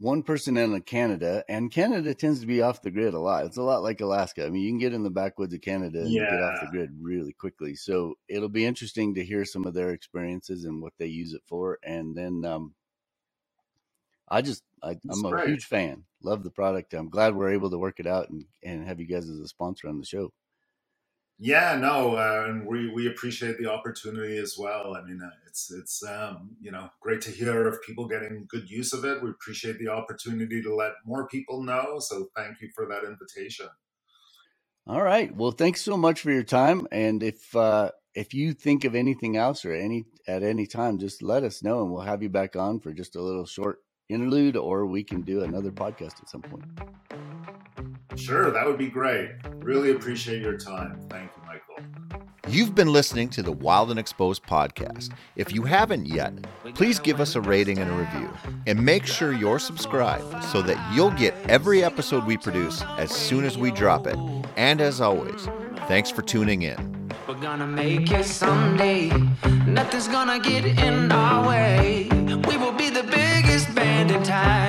one 0.00 0.22
person 0.22 0.56
in 0.56 0.80
Canada, 0.82 1.44
and 1.48 1.72
Canada 1.72 2.14
tends 2.14 2.40
to 2.40 2.46
be 2.46 2.62
off 2.62 2.82
the 2.82 2.90
grid 2.90 3.14
a 3.14 3.18
lot. 3.18 3.46
It's 3.46 3.56
a 3.56 3.62
lot 3.62 3.82
like 3.82 4.00
Alaska. 4.00 4.46
I 4.46 4.50
mean, 4.50 4.62
you 4.62 4.70
can 4.70 4.78
get 4.78 4.92
in 4.92 5.02
the 5.02 5.10
backwoods 5.10 5.54
of 5.54 5.60
Canada 5.60 6.00
and 6.00 6.10
yeah. 6.10 6.30
get 6.30 6.40
off 6.40 6.60
the 6.60 6.70
grid 6.70 6.90
really 7.00 7.32
quickly. 7.32 7.74
So 7.74 8.14
it'll 8.28 8.48
be 8.48 8.64
interesting 8.64 9.14
to 9.14 9.24
hear 9.24 9.44
some 9.44 9.66
of 9.66 9.74
their 9.74 9.90
experiences 9.90 10.64
and 10.64 10.80
what 10.80 10.92
they 10.98 11.06
use 11.06 11.34
it 11.34 11.42
for. 11.46 11.78
And 11.82 12.16
then 12.16 12.44
um, 12.44 12.74
I 14.28 14.40
just, 14.40 14.62
I, 14.82 14.90
am 14.90 15.24
a 15.24 15.46
huge 15.46 15.64
fan. 15.64 16.04
Love 16.22 16.44
the 16.44 16.50
product. 16.50 16.94
I'm 16.94 17.10
glad 17.10 17.34
we're 17.34 17.52
able 17.52 17.70
to 17.70 17.78
work 17.78 17.98
it 17.98 18.06
out 18.06 18.30
and, 18.30 18.44
and 18.62 18.86
have 18.86 19.00
you 19.00 19.06
guys 19.06 19.28
as 19.28 19.40
a 19.40 19.48
sponsor 19.48 19.88
on 19.88 19.98
the 19.98 20.06
show. 20.06 20.32
Yeah, 21.40 21.76
no, 21.76 22.16
uh, 22.16 22.46
and 22.48 22.66
we 22.66 22.90
we 22.90 23.06
appreciate 23.06 23.58
the 23.58 23.70
opportunity 23.70 24.38
as 24.38 24.56
well. 24.58 24.96
I 24.96 25.02
mean, 25.02 25.20
uh, 25.22 25.30
it's 25.46 25.70
it's 25.70 26.02
um, 26.02 26.56
you 26.60 26.72
know 26.72 26.90
great 27.00 27.20
to 27.22 27.30
hear 27.30 27.68
of 27.68 27.80
people 27.82 28.08
getting 28.08 28.46
good 28.48 28.68
use 28.68 28.92
of 28.92 29.04
it. 29.04 29.22
We 29.22 29.30
appreciate 29.30 29.78
the 29.78 29.88
opportunity 29.88 30.60
to 30.62 30.74
let 30.74 30.94
more 31.06 31.28
people 31.28 31.62
know. 31.62 32.00
So 32.00 32.26
thank 32.34 32.60
you 32.60 32.70
for 32.74 32.86
that 32.86 33.04
invitation. 33.04 33.68
All 34.88 35.02
right. 35.02 35.34
Well, 35.34 35.52
thanks 35.52 35.82
so 35.82 35.96
much 35.96 36.22
for 36.22 36.32
your 36.32 36.42
time. 36.42 36.88
And 36.90 37.22
if 37.22 37.54
uh, 37.54 37.92
if 38.14 38.34
you 38.34 38.52
think 38.52 38.84
of 38.84 38.96
anything 38.96 39.36
else 39.36 39.64
or 39.64 39.72
any 39.72 40.06
at 40.26 40.42
any 40.42 40.66
time, 40.66 40.98
just 40.98 41.22
let 41.22 41.44
us 41.44 41.62
know, 41.62 41.82
and 41.82 41.92
we'll 41.92 42.02
have 42.02 42.20
you 42.20 42.30
back 42.30 42.56
on 42.56 42.80
for 42.80 42.92
just 42.92 43.14
a 43.14 43.22
little 43.22 43.46
short 43.46 43.78
interlude, 44.08 44.56
or 44.56 44.86
we 44.86 45.04
can 45.04 45.22
do 45.22 45.44
another 45.44 45.70
podcast 45.70 46.20
at 46.20 46.28
some 46.28 46.42
point. 46.42 46.64
Sure, 48.18 48.50
that 48.50 48.66
would 48.66 48.78
be 48.78 48.88
great. 48.88 49.30
Really 49.56 49.92
appreciate 49.92 50.42
your 50.42 50.58
time. 50.58 51.00
Thank 51.08 51.30
you, 51.36 51.42
Michael. 51.46 52.20
You've 52.48 52.74
been 52.74 52.92
listening 52.92 53.28
to 53.30 53.42
the 53.42 53.52
Wild 53.52 53.90
and 53.90 53.98
Exposed 53.98 54.42
podcast. 54.42 55.12
If 55.36 55.52
you 55.52 55.62
haven't 55.62 56.06
yet, 56.06 56.32
please 56.74 56.98
give 56.98 57.20
us 57.20 57.36
a 57.36 57.40
rating 57.40 57.78
and 57.78 57.90
a 57.90 57.94
review. 57.94 58.30
And 58.66 58.82
make 58.84 59.06
sure 59.06 59.32
you're 59.32 59.58
subscribed 59.58 60.42
so 60.44 60.62
that 60.62 60.94
you'll 60.94 61.12
get 61.12 61.34
every 61.48 61.84
episode 61.84 62.24
we 62.24 62.36
produce 62.36 62.82
as 62.96 63.10
soon 63.10 63.44
as 63.44 63.56
we 63.56 63.70
drop 63.70 64.06
it. 64.06 64.18
And 64.56 64.80
as 64.80 65.00
always, 65.00 65.46
thanks 65.86 66.10
for 66.10 66.22
tuning 66.22 66.62
in. 66.62 67.10
We're 67.28 67.34
gonna 67.34 67.66
make 67.66 68.10
it 68.10 68.24
someday. 68.24 69.10
Nothing's 69.66 70.08
gonna 70.08 70.40
get 70.40 70.64
in 70.64 71.12
our 71.12 71.46
way. 71.46 72.08
We 72.48 72.56
will 72.56 72.72
be 72.72 72.90
the 72.90 73.02
biggest 73.02 73.74
band 73.74 74.10
in 74.10 74.22
time. 74.22 74.67